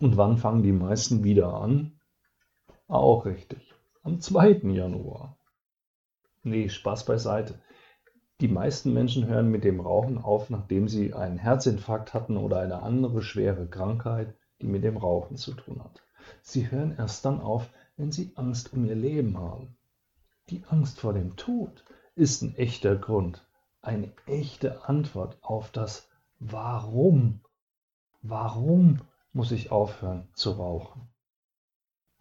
Und 0.01 0.17
wann 0.17 0.37
fangen 0.37 0.63
die 0.63 0.73
meisten 0.73 1.23
wieder 1.23 1.53
an? 1.53 1.99
Auch 2.89 3.25
richtig, 3.25 3.73
am 4.03 4.19
2. 4.19 4.59
Januar. 4.73 5.38
Nee, 6.49 6.67
Spaß 6.67 7.05
beiseite. 7.05 7.61
Die 8.41 8.47
meisten 8.47 8.91
Menschen 8.91 9.27
hören 9.27 9.51
mit 9.51 9.63
dem 9.63 9.79
Rauchen 9.79 10.17
auf, 10.17 10.49
nachdem 10.49 10.87
sie 10.87 11.13
einen 11.13 11.37
Herzinfarkt 11.37 12.15
hatten 12.15 12.37
oder 12.37 12.59
eine 12.59 12.81
andere 12.81 13.21
schwere 13.21 13.67
Krankheit, 13.67 14.33
die 14.59 14.65
mit 14.65 14.83
dem 14.83 14.97
Rauchen 14.97 15.37
zu 15.37 15.53
tun 15.53 15.83
hat. 15.83 16.01
Sie 16.41 16.71
hören 16.71 16.95
erst 16.97 17.23
dann 17.23 17.39
auf, 17.39 17.69
wenn 17.97 18.11
sie 18.11 18.31
Angst 18.33 18.73
um 18.73 18.83
ihr 18.83 18.95
Leben 18.95 19.37
haben. 19.37 19.77
Die 20.49 20.63
Angst 20.69 20.99
vor 20.99 21.13
dem 21.13 21.35
Tod 21.35 21.85
ist 22.15 22.41
ein 22.41 22.55
echter 22.55 22.95
Grund, 22.95 23.47
eine 23.83 24.11
echte 24.25 24.85
Antwort 24.89 25.37
auf 25.43 25.69
das 25.71 26.09
Warum. 26.39 27.41
Warum 28.23 29.01
muss 29.33 29.51
ich 29.51 29.69
aufhören 29.69 30.29
zu 30.33 30.51
rauchen? 30.53 31.09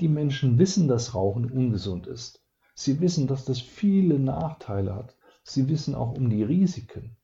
Die 0.02 0.08
Menschen 0.08 0.58
wissen, 0.58 0.86
dass 0.86 1.14
Rauchen 1.14 1.50
ungesund 1.50 2.06
ist. 2.06 2.44
Sie 2.80 3.00
wissen, 3.00 3.26
dass 3.26 3.44
das 3.44 3.60
viele 3.60 4.20
Nachteile 4.20 4.94
hat. 4.94 5.16
Sie 5.42 5.68
wissen 5.68 5.96
auch 5.96 6.12
um 6.12 6.30
die 6.30 6.44
Risiken. 6.44 7.16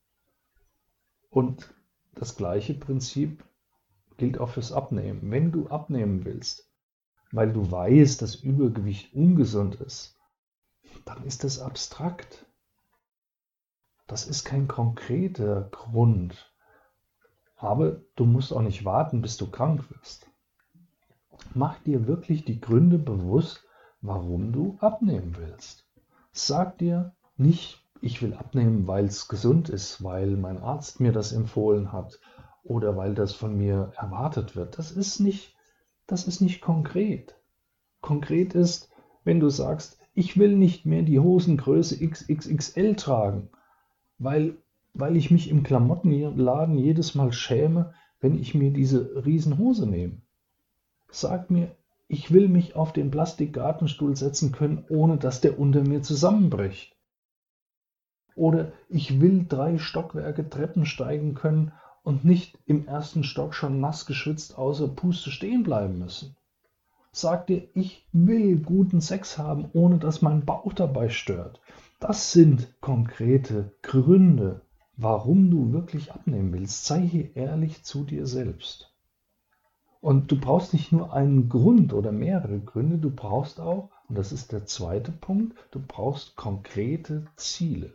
Und 1.30 1.72
das 2.16 2.34
gleiche 2.34 2.74
Prinzip 2.74 3.44
gilt 4.16 4.38
auch 4.38 4.48
fürs 4.48 4.72
Abnehmen. 4.72 5.30
Wenn 5.30 5.52
du 5.52 5.68
abnehmen 5.68 6.24
willst, 6.24 6.68
weil 7.30 7.52
du 7.52 7.70
weißt, 7.70 8.20
dass 8.20 8.34
Übergewicht 8.34 9.14
ungesund 9.14 9.76
ist, 9.76 10.18
dann 11.04 11.22
ist 11.24 11.44
das 11.44 11.60
abstrakt. 11.60 12.46
Das 14.08 14.26
ist 14.26 14.42
kein 14.42 14.66
konkreter 14.66 15.68
Grund. 15.70 16.52
Aber 17.54 18.00
du 18.16 18.24
musst 18.24 18.52
auch 18.52 18.62
nicht 18.62 18.84
warten, 18.84 19.22
bis 19.22 19.36
du 19.36 19.48
krank 19.48 19.88
wirst. 19.92 20.28
Mach 21.54 21.78
dir 21.84 22.08
wirklich 22.08 22.44
die 22.44 22.60
Gründe 22.60 22.98
bewusst, 22.98 23.64
warum 24.04 24.52
du 24.52 24.76
abnehmen 24.80 25.34
willst. 25.38 25.86
Sag 26.30 26.76
dir 26.78 27.14
nicht, 27.38 27.82
ich 28.02 28.20
will 28.20 28.34
abnehmen, 28.34 28.86
weil 28.86 29.06
es 29.06 29.28
gesund 29.28 29.70
ist, 29.70 30.04
weil 30.04 30.36
mein 30.36 30.58
Arzt 30.58 31.00
mir 31.00 31.10
das 31.10 31.32
empfohlen 31.32 31.90
hat 31.90 32.20
oder 32.62 32.98
weil 32.98 33.14
das 33.14 33.32
von 33.32 33.56
mir 33.56 33.92
erwartet 33.96 34.56
wird. 34.56 34.76
Das 34.76 34.92
ist 34.92 35.20
nicht, 35.20 35.56
das 36.06 36.28
ist 36.28 36.42
nicht 36.42 36.60
konkret. 36.60 37.34
Konkret 38.02 38.54
ist, 38.54 38.90
wenn 39.24 39.40
du 39.40 39.48
sagst, 39.48 39.98
ich 40.12 40.36
will 40.38 40.54
nicht 40.54 40.84
mehr 40.84 41.02
die 41.02 41.18
Hosengröße 41.18 42.06
XXXL 42.06 42.96
tragen, 42.96 43.48
weil, 44.18 44.58
weil 44.92 45.16
ich 45.16 45.30
mich 45.30 45.48
im 45.48 45.62
Klamottenladen 45.62 46.76
jedes 46.76 47.14
Mal 47.14 47.32
schäme, 47.32 47.94
wenn 48.20 48.38
ich 48.38 48.54
mir 48.54 48.70
diese 48.70 49.24
Riesenhose 49.24 49.86
nehme. 49.86 50.18
Sag 51.10 51.50
mir, 51.50 51.74
ich 52.08 52.32
will 52.32 52.48
mich 52.48 52.76
auf 52.76 52.92
den 52.92 53.10
Plastikgartenstuhl 53.10 54.16
setzen 54.16 54.52
können, 54.52 54.84
ohne 54.88 55.16
dass 55.16 55.40
der 55.40 55.58
unter 55.58 55.82
mir 55.82 56.02
zusammenbricht. 56.02 56.96
Oder 58.36 58.72
ich 58.88 59.20
will 59.20 59.46
drei 59.48 59.78
Stockwerke 59.78 60.48
Treppen 60.48 60.86
steigen 60.86 61.34
können 61.34 61.72
und 62.02 62.24
nicht 62.24 62.58
im 62.66 62.86
ersten 62.86 63.24
Stock 63.24 63.54
schon 63.54 63.80
nass 63.80 64.06
geschwitzt 64.06 64.58
außer 64.58 64.88
Puste 64.88 65.30
stehen 65.30 65.62
bleiben 65.62 65.98
müssen. 65.98 66.36
Sag 67.12 67.46
dir, 67.46 67.68
ich 67.74 68.06
will 68.12 68.58
guten 68.58 69.00
Sex 69.00 69.38
haben, 69.38 69.70
ohne 69.72 69.98
dass 69.98 70.20
mein 70.20 70.44
Bauch 70.44 70.72
dabei 70.72 71.08
stört. 71.08 71.60
Das 72.00 72.32
sind 72.32 72.74
konkrete 72.80 73.72
Gründe, 73.82 74.62
warum 74.96 75.50
du 75.50 75.72
wirklich 75.72 76.12
abnehmen 76.12 76.52
willst. 76.52 76.84
Sei 76.84 77.00
hier 77.00 77.36
ehrlich 77.36 77.84
zu 77.84 78.04
dir 78.04 78.26
selbst. 78.26 78.93
Und 80.04 80.30
du 80.30 80.38
brauchst 80.38 80.74
nicht 80.74 80.92
nur 80.92 81.14
einen 81.14 81.48
Grund 81.48 81.94
oder 81.94 82.12
mehrere 82.12 82.58
Gründe, 82.58 82.98
du 82.98 83.08
brauchst 83.08 83.58
auch, 83.58 83.88
und 84.06 84.18
das 84.18 84.32
ist 84.32 84.52
der 84.52 84.66
zweite 84.66 85.12
Punkt, 85.12 85.56
du 85.70 85.80
brauchst 85.80 86.36
konkrete 86.36 87.24
Ziele. 87.36 87.90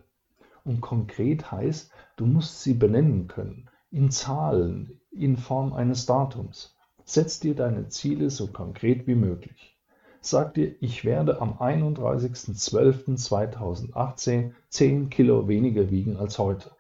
Und 0.64 0.82
konkret 0.82 1.52
heißt, 1.52 1.92
du 2.16 2.26
musst 2.26 2.64
sie 2.64 2.74
benennen 2.74 3.28
können, 3.28 3.70
in 3.92 4.10
Zahlen, 4.10 5.00
in 5.12 5.38
Form 5.38 5.72
eines 5.72 6.08
Datums. 6.08 6.76
Setz 7.06 7.40
dir 7.40 7.54
deine 7.54 7.90
Ziele 7.90 8.32
so 8.32 8.48
konkret 8.48 9.06
wie 9.06 9.14
möglich. 9.14 9.78
Sag 10.20 10.56
dir, 10.56 10.74
ich 10.82 11.06
werde 11.06 11.40
am 11.40 11.60
31.12.2018 11.60 14.54
10 14.70 15.12
Kilo 15.12 15.48
weniger 15.48 15.92
wiegen 15.92 16.18
als 16.18 16.40
heute. 16.40 16.72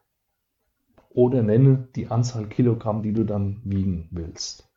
Oder 1.11 1.43
nenne 1.43 1.87
die 1.95 2.07
Anzahl 2.07 2.47
Kilogramm, 2.47 3.03
die 3.03 3.13
du 3.13 3.25
dann 3.25 3.61
wiegen 3.63 4.07
willst. 4.09 4.68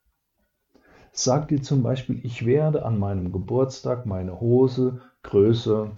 Sag 1.15 1.49
dir 1.49 1.61
zum 1.61 1.83
Beispiel, 1.83 2.25
ich 2.25 2.47
werde 2.47 2.87
an 2.87 2.99
meinem 2.99 3.33
Geburtstag 3.33 4.07
meine 4.07 4.41
Hose 4.41 5.03
Größe 5.23 5.93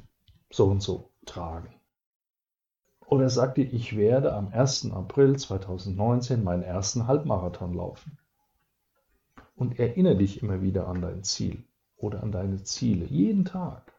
so 0.51 0.67
und 0.67 0.83
so 0.83 1.13
tragen. 1.25 1.73
Oder 3.07 3.31
sagt 3.31 3.59
ihr, 3.59 3.73
ich 3.73 3.97
werde 3.97 4.33
am 4.33 4.49
1. 4.49 4.91
April 4.91 5.37
2019 5.37 6.43
meinen 6.43 6.65
ersten 6.65 7.07
Halbmarathon 7.07 7.75
laufen. 7.75 8.19
Und 9.55 9.79
erinnere 9.79 10.17
dich 10.17 10.43
immer 10.43 10.63
wieder 10.63 10.89
an 10.89 11.01
dein 11.01 11.23
Ziel 11.23 11.63
oder 11.97 12.21
an 12.25 12.33
deine 12.33 12.65
Ziele, 12.65 13.05
jeden 13.05 13.45
Tag. 13.45 13.93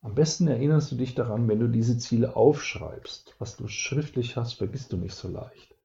Am 0.00 0.16
besten 0.16 0.48
erinnerst 0.48 0.90
du 0.90 0.96
dich 0.96 1.14
daran, 1.14 1.46
wenn 1.46 1.60
du 1.60 1.68
diese 1.68 1.96
Ziele 1.96 2.34
aufschreibst. 2.34 3.36
Was 3.38 3.56
du 3.56 3.68
schriftlich 3.68 4.36
hast, 4.36 4.54
vergisst 4.54 4.92
du 4.92 4.96
nicht 4.96 5.14
so 5.14 5.28
leicht. 5.28 5.76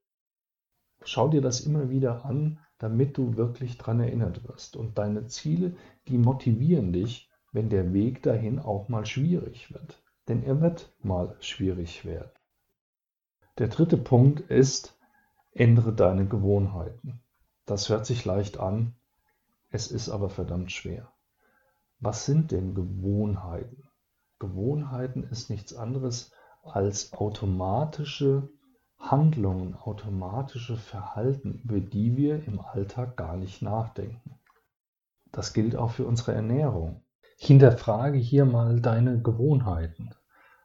Schau 1.04 1.28
dir 1.28 1.42
das 1.42 1.62
immer 1.62 1.92
wieder 1.92 2.26
an, 2.26 2.58
damit 2.78 3.18
du 3.18 3.38
wirklich 3.38 3.78
daran 3.78 4.00
erinnert 4.00 4.48
wirst. 4.48 4.76
Und 4.76 4.98
deine 4.98 5.28
Ziele, 5.28 5.76
die 6.08 6.18
motivieren 6.18 6.94
dich, 6.94 7.30
wenn 7.52 7.70
der 7.70 7.94
Weg 7.94 8.24
dahin 8.24 8.60
auch 8.60 8.90
mal 8.90 9.06
schwierig 9.06 9.74
wird 9.74 10.04
denn 10.28 10.44
er 10.44 10.62
wird 10.62 10.94
mal 11.02 11.36
schwierig 11.40 12.06
werden. 12.06 12.32
Der 13.58 13.68
dritte 13.68 13.98
Punkt 13.98 14.40
ist, 14.40 14.98
ändere 15.52 15.94
deine 15.94 16.26
Gewohnheiten. 16.26 17.22
Das 17.66 17.90
hört 17.90 18.06
sich 18.06 18.26
leicht 18.26 18.60
an, 18.60 18.96
es 19.70 19.92
ist 19.92 20.10
aber 20.10 20.30
verdammt 20.30 20.72
schwer. 20.72 21.12
Was 22.00 22.26
sind 22.26 22.52
denn 22.52 22.74
Gewohnheiten? 22.74 23.90
Gewohnheiten 24.40 25.24
ist 25.24 25.50
nichts 25.50 25.74
anderes 25.74 26.32
als 26.64 27.14
automatische 27.14 28.50
Handlungen, 29.12 29.76
automatische 29.76 30.78
Verhalten, 30.78 31.60
über 31.66 31.82
die 31.82 32.16
wir 32.16 32.48
im 32.48 32.62
Alltag 32.62 33.18
gar 33.18 33.36
nicht 33.36 33.62
nachdenken. 33.62 34.40
Das 35.34 35.52
gilt 35.52 35.76
auch 35.76 35.92
für 35.92 36.06
unsere 36.06 36.34
Ernährung. 36.34 37.04
Hinterfrage 37.38 38.18
hier 38.18 38.46
mal 38.46 38.80
deine 38.80 39.22
Gewohnheiten. 39.22 40.12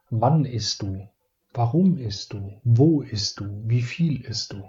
Wann 0.09 0.45
isst 0.45 0.81
du? 0.81 1.09
Warum 1.53 1.97
isst 1.97 2.31
du? 2.31 2.61
Wo 2.63 3.01
isst 3.01 3.41
du? 3.41 3.63
Wie 3.65 3.81
viel 3.81 4.21
isst 4.21 4.53
du? 4.53 4.63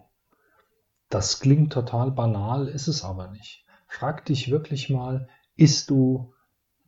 Das 1.08 1.38
klingt 1.38 1.72
total 1.72 2.10
banal, 2.10 2.66
ist 2.66 2.88
es 2.88 3.04
aber 3.04 3.28
nicht. 3.28 3.64
Frag 3.86 4.24
dich 4.24 4.50
wirklich 4.50 4.90
mal, 4.90 5.28
isst 5.56 5.90
du, 5.90 6.32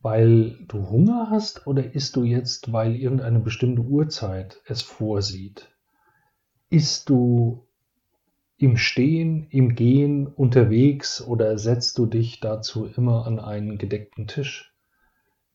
weil 0.01 0.65
du 0.67 0.89
Hunger 0.89 1.29
hast 1.29 1.65
oder 1.65 1.93
isst 1.93 2.17
du 2.17 2.23
jetzt, 2.23 2.73
weil 2.73 2.95
irgendeine 2.95 3.39
bestimmte 3.39 3.83
Uhrzeit 3.83 4.61
es 4.65 4.81
vorsieht? 4.81 5.72
Isst 6.73 7.09
du 7.09 7.67
im 8.57 8.77
Stehen, 8.77 9.45
im 9.51 9.75
Gehen, 9.75 10.25
unterwegs 10.25 11.21
oder 11.21 11.59
setzt 11.59 11.99
du 11.99 12.07
dich 12.07 12.39
dazu 12.39 12.87
immer 12.87 13.27
an 13.27 13.37
einen 13.37 13.77
gedeckten 13.77 14.25
Tisch? 14.25 14.73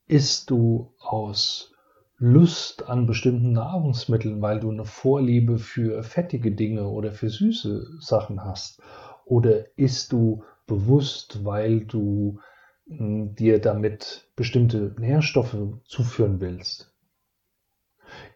Isst 0.06 0.48
du 0.48 0.94
aus 1.00 1.74
Lust 2.18 2.88
an 2.88 3.06
bestimmten 3.06 3.50
Nahrungsmitteln, 3.50 4.40
weil 4.42 4.60
du 4.60 4.70
eine 4.70 4.84
Vorliebe 4.84 5.58
für 5.58 6.04
fettige 6.04 6.52
Dinge 6.52 6.86
oder 6.86 7.10
für 7.10 7.30
süße 7.30 7.98
Sachen 7.98 8.44
hast? 8.44 8.80
Oder 9.24 9.76
isst 9.76 10.12
du 10.12 10.44
bewusst, 10.68 11.44
weil 11.44 11.80
du 11.80 12.38
hm, 12.86 13.34
dir 13.34 13.60
damit 13.60 14.28
bestimmte 14.36 14.94
Nährstoffe 15.00 15.56
zuführen 15.84 16.38
willst? 16.38 16.92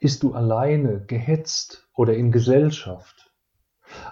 Isst 0.00 0.22
du 0.22 0.34
alleine, 0.34 1.00
gehetzt 1.04 1.88
oder 1.94 2.14
in 2.14 2.32
Gesellschaft? 2.32 3.32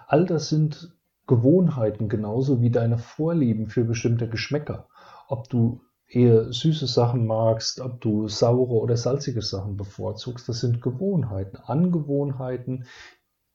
All 0.06 0.26
das 0.26 0.48
sind 0.48 0.96
Gewohnheiten 1.26 2.08
genauso 2.08 2.60
wie 2.60 2.70
deine 2.70 2.98
Vorlieben 2.98 3.68
für 3.68 3.84
bestimmte 3.84 4.28
Geschmäcker. 4.28 4.88
Ob 5.28 5.48
du 5.48 5.80
eher 6.10 6.52
süße 6.52 6.86
Sachen 6.86 7.26
magst, 7.26 7.80
ob 7.80 8.00
du 8.00 8.28
saure 8.28 8.74
oder 8.74 8.96
salzige 8.96 9.42
Sachen 9.42 9.76
bevorzugst. 9.76 10.48
Das 10.48 10.60
sind 10.60 10.82
Gewohnheiten, 10.82 11.56
Angewohnheiten, 11.56 12.86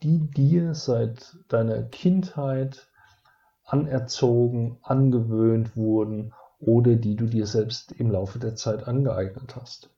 die 0.04 0.20
dir 0.32 0.74
seit 0.74 1.38
deiner 1.50 1.84
Kindheit 1.84 2.90
anerzogen, 3.64 4.78
angewöhnt 4.82 5.76
wurden 5.76 6.34
oder 6.60 6.96
die 6.96 7.16
du 7.16 7.26
dir 7.26 7.48
selbst 7.48 7.92
im 7.92 8.12
Laufe 8.12 8.40
der 8.40 8.56
Zeit 8.56 8.88
angeeignet 8.88 9.56
hast. 9.56 9.90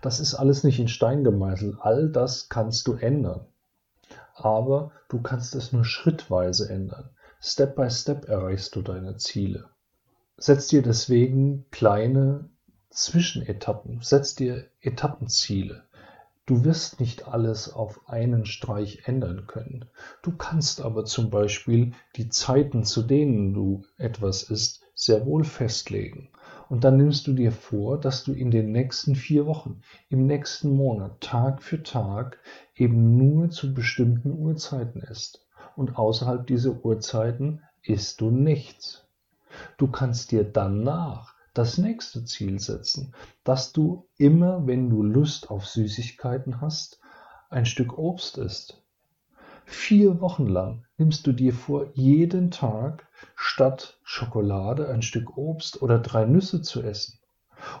Das 0.00 0.20
ist 0.20 0.34
alles 0.34 0.64
nicht 0.64 0.78
in 0.78 0.88
Stein 0.88 1.24
gemeißelt. 1.24 1.76
All 1.80 2.08
das 2.08 2.48
kannst 2.48 2.86
du 2.86 2.94
ändern. 2.94 3.46
Aber 4.34 4.92
du 5.08 5.20
kannst 5.20 5.54
es 5.54 5.72
nur 5.72 5.84
schrittweise 5.84 6.68
ändern. 6.68 7.10
Step 7.40 7.76
by 7.76 7.90
Step 7.90 8.28
erreichst 8.28 8.76
du 8.76 8.82
deine 8.82 9.16
Ziele. 9.16 9.68
Setz 10.36 10.68
dir 10.68 10.82
deswegen 10.82 11.64
kleine 11.70 12.48
Zwischenetappen, 12.90 14.00
setz 14.02 14.34
dir 14.34 14.66
Etappenziele. 14.80 15.84
Du 16.46 16.64
wirst 16.64 17.00
nicht 17.00 17.26
alles 17.26 17.72
auf 17.72 18.08
einen 18.08 18.46
Streich 18.46 19.02
ändern 19.06 19.46
können. 19.46 19.86
Du 20.22 20.36
kannst 20.36 20.80
aber 20.80 21.04
zum 21.04 21.28
Beispiel 21.28 21.92
die 22.14 22.28
Zeiten, 22.28 22.84
zu 22.84 23.02
denen 23.02 23.52
du 23.52 23.84
etwas 23.96 24.44
isst, 24.44 24.82
sehr 24.94 25.26
wohl 25.26 25.42
festlegen. 25.42 26.30
Und 26.68 26.82
dann 26.82 26.96
nimmst 26.96 27.26
du 27.26 27.32
dir 27.32 27.52
vor, 27.52 28.00
dass 28.00 28.24
du 28.24 28.32
in 28.32 28.50
den 28.50 28.72
nächsten 28.72 29.14
vier 29.14 29.46
Wochen, 29.46 29.82
im 30.08 30.26
nächsten 30.26 30.70
Monat, 30.70 31.20
Tag 31.20 31.62
für 31.62 31.82
Tag 31.82 32.38
eben 32.74 33.16
nur 33.16 33.50
zu 33.50 33.72
bestimmten 33.72 34.32
Uhrzeiten 34.32 35.00
isst. 35.00 35.46
Und 35.76 35.96
außerhalb 35.96 36.46
dieser 36.46 36.84
Uhrzeiten 36.84 37.62
isst 37.82 38.20
du 38.20 38.30
nichts. 38.30 39.06
Du 39.78 39.86
kannst 39.86 40.32
dir 40.32 40.44
danach 40.44 41.34
das 41.54 41.78
nächste 41.78 42.24
Ziel 42.24 42.58
setzen, 42.58 43.14
dass 43.44 43.72
du 43.72 44.08
immer, 44.18 44.66
wenn 44.66 44.90
du 44.90 45.02
Lust 45.02 45.50
auf 45.50 45.66
Süßigkeiten 45.66 46.60
hast, 46.60 47.00
ein 47.48 47.64
Stück 47.64 47.96
Obst 47.96 48.38
isst. 48.38 48.82
Vier 49.68 50.20
Wochen 50.20 50.46
lang 50.46 50.84
nimmst 50.96 51.26
du 51.26 51.32
dir 51.32 51.52
vor, 51.52 51.88
jeden 51.94 52.52
Tag 52.52 53.08
statt 53.34 53.98
Schokolade 54.04 54.88
ein 54.88 55.02
Stück 55.02 55.36
Obst 55.36 55.82
oder 55.82 55.98
drei 55.98 56.24
Nüsse 56.24 56.62
zu 56.62 56.82
essen. 56.82 57.18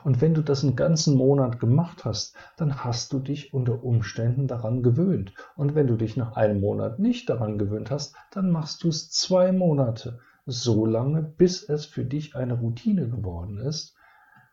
Und 0.02 0.20
wenn 0.20 0.34
du 0.34 0.42
das 0.42 0.64
einen 0.64 0.74
ganzen 0.74 1.16
Monat 1.16 1.60
gemacht 1.60 2.04
hast, 2.04 2.34
dann 2.56 2.82
hast 2.82 3.12
du 3.12 3.20
dich 3.20 3.54
unter 3.54 3.84
Umständen 3.84 4.48
daran 4.48 4.82
gewöhnt. 4.82 5.32
Und 5.54 5.76
wenn 5.76 5.86
du 5.86 5.96
dich 5.96 6.16
nach 6.16 6.34
einem 6.34 6.60
Monat 6.60 6.98
nicht 6.98 7.30
daran 7.30 7.56
gewöhnt 7.56 7.92
hast, 7.92 8.16
dann 8.32 8.50
machst 8.50 8.82
du 8.82 8.88
es 8.88 9.10
zwei 9.10 9.52
Monate 9.52 10.18
so 10.44 10.86
lange, 10.86 11.22
bis 11.22 11.62
es 11.68 11.86
für 11.86 12.04
dich 12.04 12.34
eine 12.34 12.54
Routine 12.54 13.08
geworden 13.08 13.58
ist, 13.58 13.94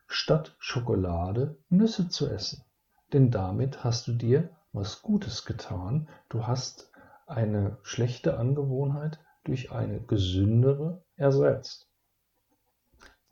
statt 0.05 0.55
Schokolade 0.59 1.57
Nüsse 1.69 2.09
zu 2.09 2.27
essen. 2.29 2.63
Denn 3.11 3.31
damit 3.31 3.83
hast 3.83 4.07
du 4.07 4.13
dir 4.13 4.49
was 4.71 5.01
Gutes 5.01 5.45
getan. 5.45 6.07
Du 6.29 6.45
hast 6.45 6.91
eine 7.33 7.77
schlechte 7.83 8.37
Angewohnheit 8.37 9.19
durch 9.43 9.71
eine 9.71 9.99
gesündere 10.01 11.03
ersetzt. 11.15 11.89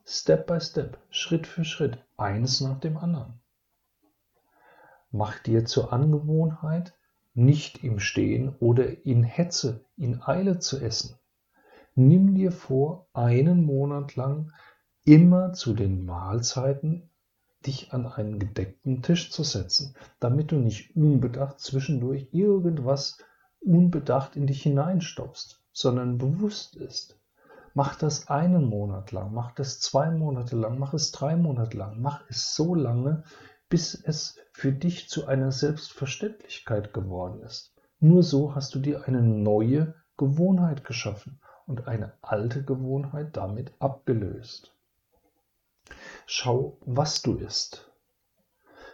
Step 0.05 0.48
by 0.48 0.60
Step, 0.60 0.98
Schritt 1.10 1.48
für 1.48 1.63
Schritt, 1.63 2.03
eines 2.17 2.60
nach 2.62 2.79
dem 2.79 2.98
anderen. 2.98 3.39
Mach 5.12 5.39
dir 5.39 5.65
zur 5.65 5.93
Angewohnheit, 5.93 6.93
nicht 7.34 7.84
im 7.84 8.00
Stehen 8.00 8.55
oder 8.60 9.05
in 9.05 9.24
Hetze, 9.24 9.86
in 9.96 10.22
Eile 10.22 10.60
zu 10.60 10.79
essen. 10.79 11.17
Nimm 11.96 12.36
dir 12.36 12.51
vor, 12.51 13.08
einen 13.13 13.65
Monat 13.65 14.15
lang 14.15 14.51
immer 15.05 15.53
zu 15.53 15.74
den 15.74 16.05
Mahlzeiten 16.05 17.09
dich 17.66 17.94
an 17.94 18.07
einen 18.07 18.40
gedeckten 18.40 19.01
Tisch 19.01 19.31
zu 19.31 19.44
setzen, 19.44 19.96
damit 20.20 20.51
du 20.51 20.55
nicht 20.55 20.96
unbedacht 20.96 21.59
zwischendurch 21.59 22.27
irgendwas 22.31 23.18
unbedacht 23.62 24.36
in 24.36 24.48
dich 24.48 24.64
hineinstopfst, 24.64 25.62
sondern 25.72 26.18
bewusst 26.18 26.76
ist. 26.76 27.18
Mach 27.74 27.96
das 27.96 28.28
einen 28.28 28.66
Monat 28.66 29.12
lang, 29.12 29.34
mach 29.34 29.52
das 29.52 29.80
zwei 29.80 30.12
Monate 30.12 30.58
lang, 30.58 30.78
mach 30.78 30.94
es 30.94 31.12
drei 31.12 31.38
Monate 31.38 31.78
lang, 31.78 32.02
mach 32.02 32.22
es 32.30 32.54
so 32.54 32.76
lange, 32.76 33.24
bis 33.70 33.96
es 33.96 34.38
für 34.52 34.74
dich 34.74 35.08
zu 35.08 35.28
einer 35.28 35.54
Selbstverständlichkeit 35.54 36.94
geworden 36.94 37.42
ist. 37.44 37.74
Nur 38.00 38.24
so 38.24 38.56
hast 38.56 38.76
du 38.76 38.80
dir 38.80 39.08
eine 39.08 39.22
neue 39.22 39.96
Gewohnheit 40.18 40.84
geschaffen 40.84 41.40
und 41.66 41.88
eine 41.88 42.14
alte 42.22 42.64
Gewohnheit 42.64 43.38
damit 43.38 43.72
abgelöst. 43.80 44.76
Schau, 46.26 46.78
was 46.82 47.22
du 47.22 47.36
isst. 47.36 47.90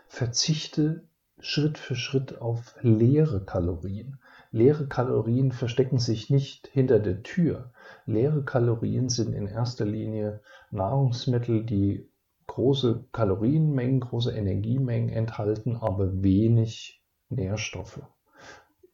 Verzichte 0.07 1.06
Schritt 1.39 1.77
für 1.77 1.95
Schritt 1.95 2.41
auf 2.41 2.75
leere 2.81 3.43
Kalorien. 3.45 4.19
Leere 4.51 4.87
Kalorien 4.87 5.51
verstecken 5.51 5.99
sich 5.99 6.29
nicht 6.29 6.67
hinter 6.67 6.99
der 6.99 7.21
Tür. 7.21 7.71
Leere 8.05 8.43
Kalorien 8.43 9.09
sind 9.09 9.33
in 9.33 9.47
erster 9.47 9.85
Linie 9.85 10.41
Nahrungsmittel, 10.71 11.63
die 11.63 12.09
große 12.47 13.05
Kalorienmengen, 13.11 13.99
große 13.99 14.31
Energiemengen 14.31 15.09
enthalten, 15.09 15.75
aber 15.75 16.23
wenig 16.23 17.03
Nährstoffe. 17.29 18.01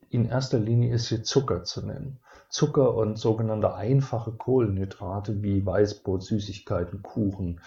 In 0.10 0.26
erster 0.26 0.60
Linie 0.60 0.94
ist 0.94 1.08
hier 1.08 1.24
Zucker 1.24 1.64
zu 1.64 1.86
nennen. 1.86 2.20
Zucker 2.50 2.94
und 2.94 3.18
sogenannte 3.18 3.74
einfache 3.74 4.34
Kohlenhydrate 4.34 5.42
wie 5.42 5.66
Weißbrot, 5.66 6.24
Süßigkeiten, 6.24 7.02
Kuchen, 7.02 7.62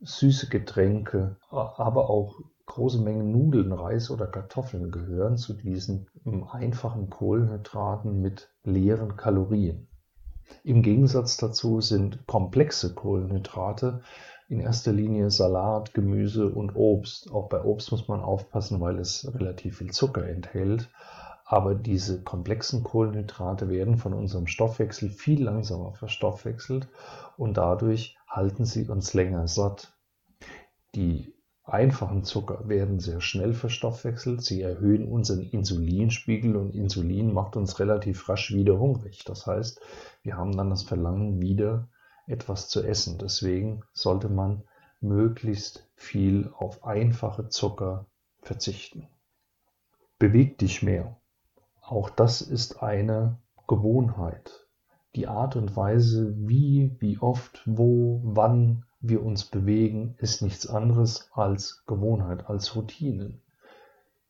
süße 0.00 0.48
Getränke, 0.48 1.36
aber 1.48 2.10
auch 2.10 2.40
große 2.66 3.00
Mengen 3.00 3.32
Nudeln, 3.32 3.72
Reis 3.72 4.10
oder 4.10 4.26
Kartoffeln 4.26 4.90
gehören 4.90 5.36
zu 5.36 5.54
diesen 5.54 6.08
einfachen 6.50 7.08
Kohlenhydraten 7.10 8.20
mit 8.20 8.50
leeren 8.64 9.16
Kalorien. 9.16 9.88
Im 10.62 10.82
Gegensatz 10.82 11.36
dazu 11.36 11.80
sind 11.80 12.26
komplexe 12.26 12.94
Kohlenhydrate 12.94 14.02
in 14.48 14.60
erster 14.60 14.92
Linie 14.92 15.30
Salat, 15.30 15.94
Gemüse 15.94 16.48
und 16.48 16.76
Obst. 16.76 17.32
Auch 17.32 17.48
bei 17.48 17.62
Obst 17.62 17.90
muss 17.90 18.06
man 18.06 18.20
aufpassen, 18.20 18.80
weil 18.80 18.98
es 18.98 19.28
relativ 19.34 19.78
viel 19.78 19.90
Zucker 19.90 20.28
enthält. 20.28 20.88
Aber 21.44 21.74
diese 21.74 22.22
komplexen 22.22 22.82
Kohlenhydrate 22.82 23.68
werden 23.68 23.96
von 23.96 24.12
unserem 24.12 24.46
Stoffwechsel 24.46 25.10
viel 25.10 25.44
langsamer 25.44 25.94
verstoffwechselt 25.94 26.88
und 27.36 27.56
dadurch 27.56 28.16
halten 28.28 28.64
sie 28.64 28.88
uns 28.88 29.14
länger 29.14 29.46
satt. 29.46 29.96
Die 30.94 31.35
einfachen 31.66 32.22
Zucker 32.22 32.68
werden 32.68 33.00
sehr 33.00 33.20
schnell 33.20 33.52
verstoffwechselt. 33.52 34.42
Sie 34.42 34.62
erhöhen 34.62 35.08
unseren 35.08 35.42
Insulinspiegel 35.42 36.56
und 36.56 36.74
Insulin 36.74 37.32
macht 37.32 37.56
uns 37.56 37.80
relativ 37.80 38.28
rasch 38.28 38.54
wieder 38.54 38.78
hungrig. 38.78 39.24
Das 39.24 39.46
heißt, 39.46 39.80
wir 40.22 40.36
haben 40.36 40.56
dann 40.56 40.70
das 40.70 40.84
Verlangen, 40.84 41.40
wieder 41.40 41.88
etwas 42.26 42.68
zu 42.68 42.82
essen. 42.82 43.18
Deswegen 43.18 43.82
sollte 43.92 44.28
man 44.28 44.62
möglichst 45.00 45.88
viel 45.94 46.50
auf 46.56 46.84
einfache 46.84 47.48
Zucker 47.48 48.06
verzichten. 48.42 49.08
Beweg 50.18 50.58
dich 50.58 50.82
mehr. 50.82 51.16
Auch 51.82 52.10
das 52.10 52.40
ist 52.40 52.82
eine 52.82 53.38
Gewohnheit. 53.66 54.66
Die 55.14 55.26
Art 55.26 55.56
und 55.56 55.76
Weise, 55.76 56.34
wie, 56.36 56.96
wie 57.00 57.18
oft, 57.18 57.62
wo, 57.66 58.20
wann 58.24 58.85
wir 59.00 59.22
uns 59.22 59.44
bewegen, 59.44 60.14
ist 60.18 60.42
nichts 60.42 60.66
anderes 60.66 61.30
als 61.32 61.84
Gewohnheit, 61.86 62.48
als 62.48 62.74
Routinen. 62.74 63.42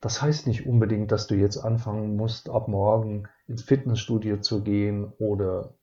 Das 0.01 0.21
heißt 0.23 0.47
nicht 0.47 0.67
unbedingt, 0.67 1.11
dass 1.11 1.27
du 1.27 1.35
jetzt 1.35 1.59
anfangen 1.59 2.17
musst, 2.17 2.49
ab 2.49 2.69
morgen 2.69 3.29
ins 3.47 3.63
Fitnessstudio 3.63 4.39
zu 4.39 4.63
gehen 4.63 5.13
oder 5.19 5.75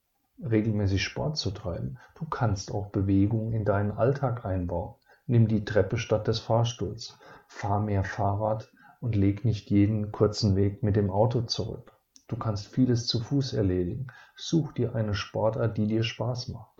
regelmäßig 0.41 1.03
Sport 1.03 1.37
zu 1.37 1.51
treiben. 1.51 1.97
Du 2.15 2.25
kannst 2.25 2.71
auch 2.71 2.87
Bewegung 2.87 3.53
in 3.53 3.65
deinen 3.65 3.91
Alltag 3.91 4.45
einbauen. 4.45 4.95
Nimm 5.25 5.47
die 5.47 5.65
Treppe 5.65 5.97
statt 5.97 6.27
des 6.27 6.39
Fahrstuhls. 6.39 7.17
Fahr 7.47 7.79
mehr 7.79 8.03
Fahrrad 8.03 8.71
und 8.99 9.15
leg 9.15 9.45
nicht 9.45 9.69
jeden 9.69 10.11
kurzen 10.11 10.55
Weg 10.55 10.83
mit 10.83 10.95
dem 10.95 11.09
Auto 11.09 11.41
zurück. 11.41 11.91
Du 12.27 12.35
kannst 12.35 12.67
vieles 12.67 13.07
zu 13.07 13.19
Fuß 13.19 13.53
erledigen. 13.53 14.07
Such 14.35 14.71
dir 14.73 14.95
eine 14.95 15.13
Sportart, 15.13 15.77
die 15.77 15.87
dir 15.87 16.03
Spaß 16.03 16.49
macht. 16.49 16.72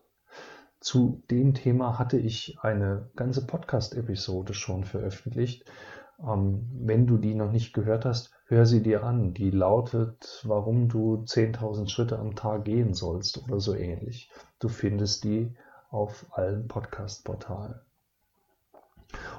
Zu 0.84 1.24
dem 1.32 1.54
Thema 1.54 1.98
hatte 1.98 2.18
ich 2.18 2.58
eine 2.62 3.10
ganze 3.16 3.48
Podcast-Episode 3.48 4.54
schon 4.54 4.84
veröffentlicht. 4.84 5.64
Ähm, 6.22 6.70
wenn 6.74 7.08
du 7.08 7.18
die 7.18 7.36
noch 7.36 7.54
nicht 7.54 7.74
gehört 7.74 8.04
hast, 8.04 8.32
hör 8.48 8.66
sie 8.66 8.84
dir 8.84 9.06
an. 9.06 9.34
Die 9.34 9.50
lautet, 9.50 10.44
warum 10.46 10.90
du 10.90 11.24
10.000 11.24 11.88
Schritte 11.88 12.20
am 12.20 12.36
Tag 12.36 12.66
gehen 12.66 12.94
sollst 12.94 13.42
oder 13.42 13.62
so 13.62 13.74
ähnlich. 13.74 14.30
Du 14.60 14.68
findest 14.68 15.24
die 15.24 15.56
auf 15.90 16.26
allen 16.32 16.68
Podcast-Portalen. 16.68 17.80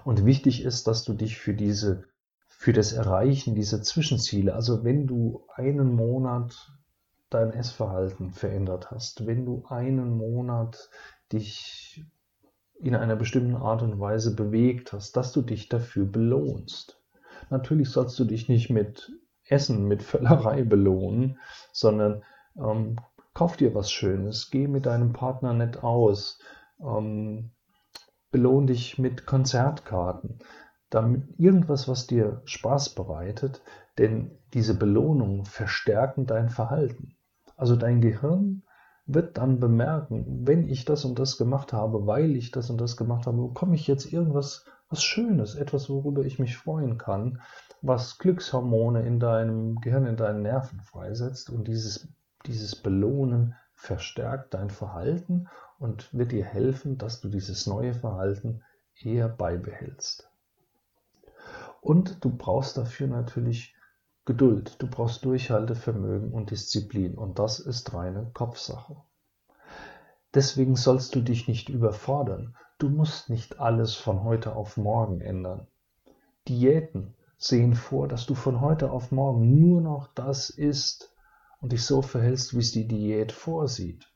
Und 0.07 0.25
wichtig 0.25 0.65
ist, 0.65 0.87
dass 0.87 1.05
du 1.05 1.13
dich 1.13 1.37
für 1.37 1.53
diese 1.53 2.05
für 2.47 2.73
das 2.73 2.95
Erreichen 2.95 3.55
dieser 3.55 3.83
Zwischenziele. 3.83 4.55
Also 4.55 4.83
wenn 4.83 5.07
du 5.07 5.45
einen 5.55 5.95
Monat 5.95 6.73
dein 7.35 7.53
Essverhalten 7.53 8.31
verändert 8.31 8.91
hast, 8.93 9.27
wenn 9.27 9.45
du 9.45 9.65
einen 9.69 10.17
Monat 10.17 10.89
dich 11.33 12.05
in 12.81 12.95
einer 12.95 13.17
bestimmten 13.17 13.57
Art 13.57 13.83
und 13.83 13.99
Weise 14.01 14.35
bewegt 14.35 14.93
hast, 14.93 15.17
dass 15.17 15.33
du 15.33 15.43
dich 15.43 15.69
dafür 15.69 16.05
belohnst. 16.05 17.01
Natürlich 17.51 17.91
sollst 17.91 18.19
du 18.19 18.25
dich 18.25 18.49
nicht 18.49 18.71
mit 18.71 19.13
Essen, 19.49 19.87
mit 19.87 20.03
Völlerei 20.03 20.65
belohnen, 20.65 21.39
sondern 21.73 22.23
ähm, 22.57 22.97
kauf 23.33 23.57
dir 23.57 23.75
was 23.75 23.91
Schönes, 23.91 24.51
geh 24.51 24.69
mit 24.69 24.87
deinem 24.87 25.13
Partner 25.13 25.53
nett 25.53 25.83
aus, 25.83 26.39
ähm, 26.81 27.51
belohn 28.31 28.67
dich 28.67 28.99
mit 28.99 29.27
Konzertkarten, 29.27 30.39
damit 30.91 31.39
irgendwas, 31.39 31.89
was 31.89 32.07
dir 32.07 32.43
Spaß 32.45 32.95
bereitet, 32.95 33.63
denn 33.99 34.39
diese 34.53 34.77
Belohnungen 34.77 35.45
verstärken 35.45 36.27
dein 36.27 36.49
Verhalten. 36.49 37.17
Also 37.57 37.77
dein 37.77 38.01
Gehirn 38.01 38.63
wird 39.07 39.37
dann 39.37 39.61
bemerken, 39.61 40.47
wenn 40.47 40.69
ich 40.69 40.85
das 40.85 41.05
und 41.05 41.19
das 41.19 41.37
gemacht 41.37 41.73
habe, 41.73 42.07
weil 42.07 42.37
ich 42.37 42.51
das 42.51 42.71
und 42.71 42.81
das 42.81 42.97
gemacht 42.97 43.27
habe, 43.27 43.49
bekomme 43.49 43.75
ich 43.75 43.87
jetzt 43.87 44.13
irgendwas 44.13 44.65
was 44.89 45.03
Schönes, 45.03 45.55
etwas, 45.55 45.91
worüber 45.91 46.25
ich 46.25 46.39
mich 46.39 46.57
freuen 46.57 46.99
kann, 46.99 47.41
was 47.83 48.19
Glückshormone 48.19 49.05
in 49.07 49.19
deinem 49.19 49.81
Gehirn, 49.81 50.07
in 50.07 50.17
deinen 50.17 50.43
Nerven 50.43 50.81
freisetzt 50.81 51.51
und 51.51 51.67
dieses, 51.67 52.09
dieses 52.47 52.77
Belohnen 52.77 53.55
verstärkt 53.75 54.55
dein 54.55 54.71
Verhalten 54.71 55.49
und 55.79 56.13
wird 56.15 56.33
dir 56.33 56.45
helfen, 56.45 56.97
dass 56.97 57.21
du 57.21 57.29
dieses 57.29 57.67
neue 57.67 57.93
Verhalten 57.93 58.63
eher 58.95 59.29
beibehältst. 59.29 60.31
Und 61.81 62.25
du 62.25 62.31
brauchst 62.31 62.79
dafür 62.79 63.09
natürlich 63.09 63.74
Geduld, 64.27 64.77
du 64.79 64.87
brauchst 64.87 65.25
Durchhaltevermögen 65.25 66.33
und 66.33 66.51
Disziplin 66.51 67.15
und 67.15 67.39
das 67.39 67.59
ist 67.59 67.93
reine 67.93 68.31
Kopfsache. 68.33 68.97
Deswegen 70.33 70.77
sollst 70.77 71.15
du 71.15 71.21
dich 71.21 71.47
nicht 71.47 71.69
überfordern. 71.69 72.57
Du 72.79 72.89
musst 72.89 73.29
nicht 73.29 73.61
alles 73.61 73.95
von 73.95 74.25
heute 74.25 74.57
auf 74.57 74.77
morgen 74.77 75.21
ändern. 75.21 75.67
Diäten 76.49 77.15
sehen 77.37 77.75
vor, 77.75 78.09
dass 78.09 78.25
du 78.25 78.35
von 78.35 78.61
heute 78.61 78.91
auf 78.91 79.13
morgen 79.13 79.61
nur 79.61 79.81
noch 79.83 80.09
das 80.15 80.49
isst 80.49 81.15
und 81.61 81.73
dich 81.73 81.85
so 81.85 82.01
verhältst, 82.01 82.55
wie 82.55 82.61
es 82.61 82.73
die 82.73 82.89
Diät 82.89 83.31
vorsieht. 83.31 84.11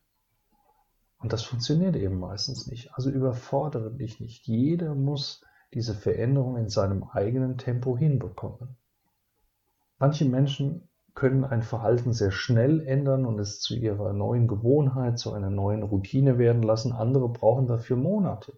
Und 1.18 1.32
das 1.32 1.42
funktioniert 1.42 1.96
eben 1.96 2.18
meistens 2.18 2.66
nicht. 2.66 2.94
Also 2.94 3.10
überfordere 3.10 3.92
dich 3.92 4.20
nicht. 4.20 4.46
Jeder 4.46 4.94
muss 4.94 5.44
diese 5.74 5.94
Veränderung 5.94 6.56
in 6.56 6.70
seinem 6.70 7.04
eigenen 7.04 7.58
Tempo 7.58 7.96
hinbekommen. 7.96 8.76
Manche 9.98 10.24
Menschen 10.24 10.88
können 11.14 11.44
ein 11.44 11.62
Verhalten 11.62 12.12
sehr 12.12 12.30
schnell 12.30 12.86
ändern 12.86 13.26
und 13.26 13.40
es 13.40 13.60
zu 13.60 13.74
ihrer 13.74 14.12
neuen 14.12 14.46
Gewohnheit, 14.46 15.18
zu 15.18 15.32
einer 15.32 15.50
neuen 15.50 15.82
Routine 15.82 16.38
werden 16.38 16.62
lassen. 16.62 16.92
Andere 16.92 17.28
brauchen 17.28 17.66
dafür 17.66 17.96
Monate. 17.96 18.52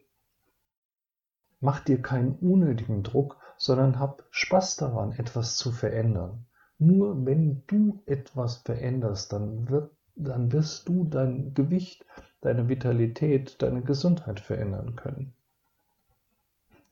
Mach 1.61 1.81
dir 1.81 2.03
keinen 2.03 2.35
unnötigen 2.37 3.03
Druck, 3.03 3.39
sondern 3.57 3.99
hab 3.99 4.25
Spaß 4.31 4.77
daran, 4.77 5.13
etwas 5.13 5.57
zu 5.57 5.73
verändern. 5.73 6.45
Nur 6.79 7.25
wenn 7.25 7.63
du 7.67 8.03
etwas 8.07 8.57
veränderst, 8.57 9.33
dann, 9.33 9.69
wird, 9.69 9.91
dann 10.17 10.53
wirst 10.53 10.89
du 10.89 11.05
dein 11.05 11.55
Gewicht, 11.55 12.05
deine 12.43 12.69
Vitalität, 12.69 13.61
deine 13.63 13.83
Gesundheit 13.83 14.41
verändern 14.41 14.97
können. 14.97 15.33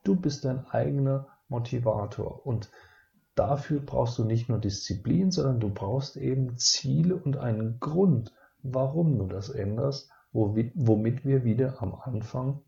Du 0.04 0.16
bist 0.16 0.44
dein 0.44 0.66
eigener 0.66 1.26
Motivator 1.48 2.46
und 2.46 2.70
dafür 3.38 3.81
brauchst 3.81 4.18
du 4.18 4.24
nicht 4.24 4.48
nur 4.48 4.59
Disziplin, 4.59 5.31
sondern 5.31 5.61
du 5.61 5.70
brauchst 5.70 6.16
eben 6.16 6.59
Ziele 6.59 7.16
und 7.16 7.37
einen 7.37 7.79
Grund, 7.79 8.35
warum 8.62 9.18
du 9.18 9.27
das 9.27 9.48
änderst, 9.48 10.11
womit 10.33 11.24
wir 11.24 11.44
wieder 11.44 11.81
am 11.81 11.94
Anfang 11.94 12.62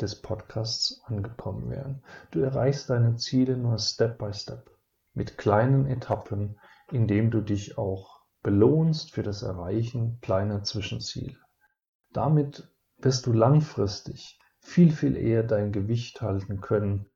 des 0.00 0.20
Podcasts 0.22 1.02
angekommen 1.04 1.70
wären. 1.70 2.02
Du 2.30 2.40
erreichst 2.40 2.88
deine 2.88 3.16
Ziele 3.16 3.56
nur 3.56 3.78
Step 3.78 4.18
by 4.18 4.32
Step, 4.32 4.70
mit 5.12 5.36
kleinen 5.36 5.86
Etappen, 5.86 6.58
indem 6.90 7.30
du 7.30 7.40
dich 7.40 7.76
auch 7.76 8.22
belohnst 8.42 9.12
für 9.12 9.22
das 9.22 9.42
Erreichen 9.42 10.18
kleiner 10.20 10.62
Zwischenziele. 10.62 11.36
Damit 12.12 12.72
wirst 12.98 13.26
du 13.26 13.32
langfristig 13.32 14.38
viel, 14.60 14.92
viel 14.92 15.16
eher 15.16 15.42
dein 15.42 15.72
Gewicht 15.72 16.22
halten 16.22 16.60
können 16.60 17.06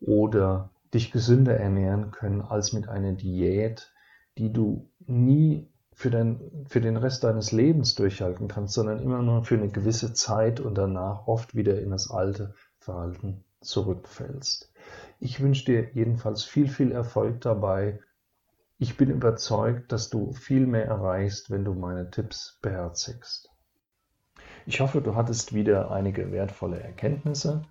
oder 0.00 0.70
dich 0.94 1.10
gesünder 1.10 1.56
ernähren 1.56 2.10
können 2.10 2.42
als 2.42 2.72
mit 2.72 2.88
einer 2.88 3.12
Diät, 3.12 3.92
die 4.38 4.52
du 4.52 4.90
nie 5.06 5.72
für, 5.92 6.10
dein, 6.10 6.64
für 6.68 6.80
den 6.80 6.96
Rest 6.96 7.24
deines 7.24 7.52
Lebens 7.52 7.94
durchhalten 7.94 8.48
kannst, 8.48 8.74
sondern 8.74 9.00
immer 9.00 9.22
nur 9.22 9.44
für 9.44 9.56
eine 9.56 9.68
gewisse 9.68 10.14
Zeit 10.14 10.60
und 10.60 10.76
danach 10.76 11.26
oft 11.26 11.54
wieder 11.54 11.80
in 11.80 11.90
das 11.90 12.10
alte 12.10 12.54
Verhalten 12.78 13.44
zurückfällst. 13.60 14.72
Ich 15.20 15.40
wünsche 15.40 15.64
dir 15.64 15.90
jedenfalls 15.92 16.44
viel, 16.44 16.68
viel 16.68 16.92
Erfolg 16.92 17.40
dabei. 17.42 18.00
Ich 18.78 18.96
bin 18.96 19.10
überzeugt, 19.10 19.92
dass 19.92 20.10
du 20.10 20.32
viel 20.32 20.66
mehr 20.66 20.86
erreichst, 20.86 21.50
wenn 21.50 21.64
du 21.64 21.74
meine 21.74 22.10
Tipps 22.10 22.58
beherzigst. 22.60 23.48
Ich 24.66 24.80
hoffe, 24.80 25.00
du 25.00 25.14
hattest 25.14 25.54
wieder 25.54 25.90
einige 25.90 26.32
wertvolle 26.32 26.80
Erkenntnisse. 26.80 27.62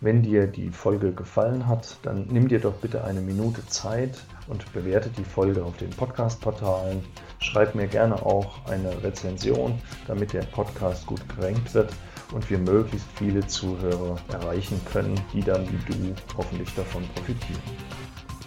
Wenn 0.00 0.22
dir 0.22 0.46
die 0.46 0.70
Folge 0.70 1.10
gefallen 1.10 1.66
hat, 1.66 1.96
dann 2.02 2.28
nimm 2.30 2.46
dir 2.46 2.60
doch 2.60 2.74
bitte 2.74 3.02
eine 3.02 3.20
Minute 3.20 3.66
Zeit 3.66 4.16
und 4.46 4.72
bewerte 4.72 5.08
die 5.08 5.24
Folge 5.24 5.64
auf 5.64 5.76
den 5.76 5.90
Podcast-Portalen. 5.90 7.04
Schreib 7.40 7.74
mir 7.74 7.88
gerne 7.88 8.14
auch 8.24 8.64
eine 8.66 9.02
Rezension, 9.02 9.80
damit 10.06 10.32
der 10.32 10.42
Podcast 10.42 11.04
gut 11.04 11.20
gerankt 11.28 11.74
wird 11.74 11.92
und 12.32 12.48
wir 12.48 12.58
möglichst 12.58 13.08
viele 13.16 13.44
Zuhörer 13.48 14.16
erreichen 14.32 14.80
können, 14.92 15.20
die 15.32 15.42
dann 15.42 15.66
wie 15.68 15.92
du 15.92 16.14
hoffentlich 16.36 16.72
davon 16.76 17.02
profitieren. 17.16 17.60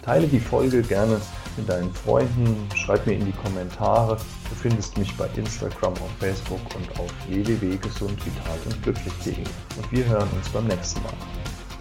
Teile 0.00 0.26
die 0.26 0.40
Folge 0.40 0.82
gerne 0.82 1.20
mit 1.58 1.68
deinen 1.68 1.92
Freunden, 1.92 2.66
schreib 2.74 3.06
mir 3.06 3.14
in 3.14 3.26
die 3.26 3.32
Kommentare. 3.32 4.16
Du 4.16 4.54
findest 4.54 4.96
mich 4.96 5.14
bei 5.16 5.28
Instagram, 5.36 5.92
auf 5.92 6.10
Facebook 6.18 6.60
und 6.74 6.98
auf 6.98 7.12
www.gesundvital 7.28 8.58
und 8.64 8.82
glücklich.de. 8.82 9.44
Und 9.76 9.92
wir 9.92 10.04
hören 10.06 10.28
uns 10.34 10.48
beim 10.48 10.66
nächsten 10.66 11.02
Mal. 11.02 11.12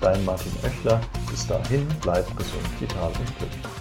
Dein 0.01 0.25
Martin 0.25 0.51
Oechler. 0.63 0.99
Bis 1.29 1.47
dahin, 1.47 1.87
bleib 2.01 2.25
gesund, 2.35 2.81
vital 2.81 3.07
und 3.07 3.37
glücklich. 3.37 3.80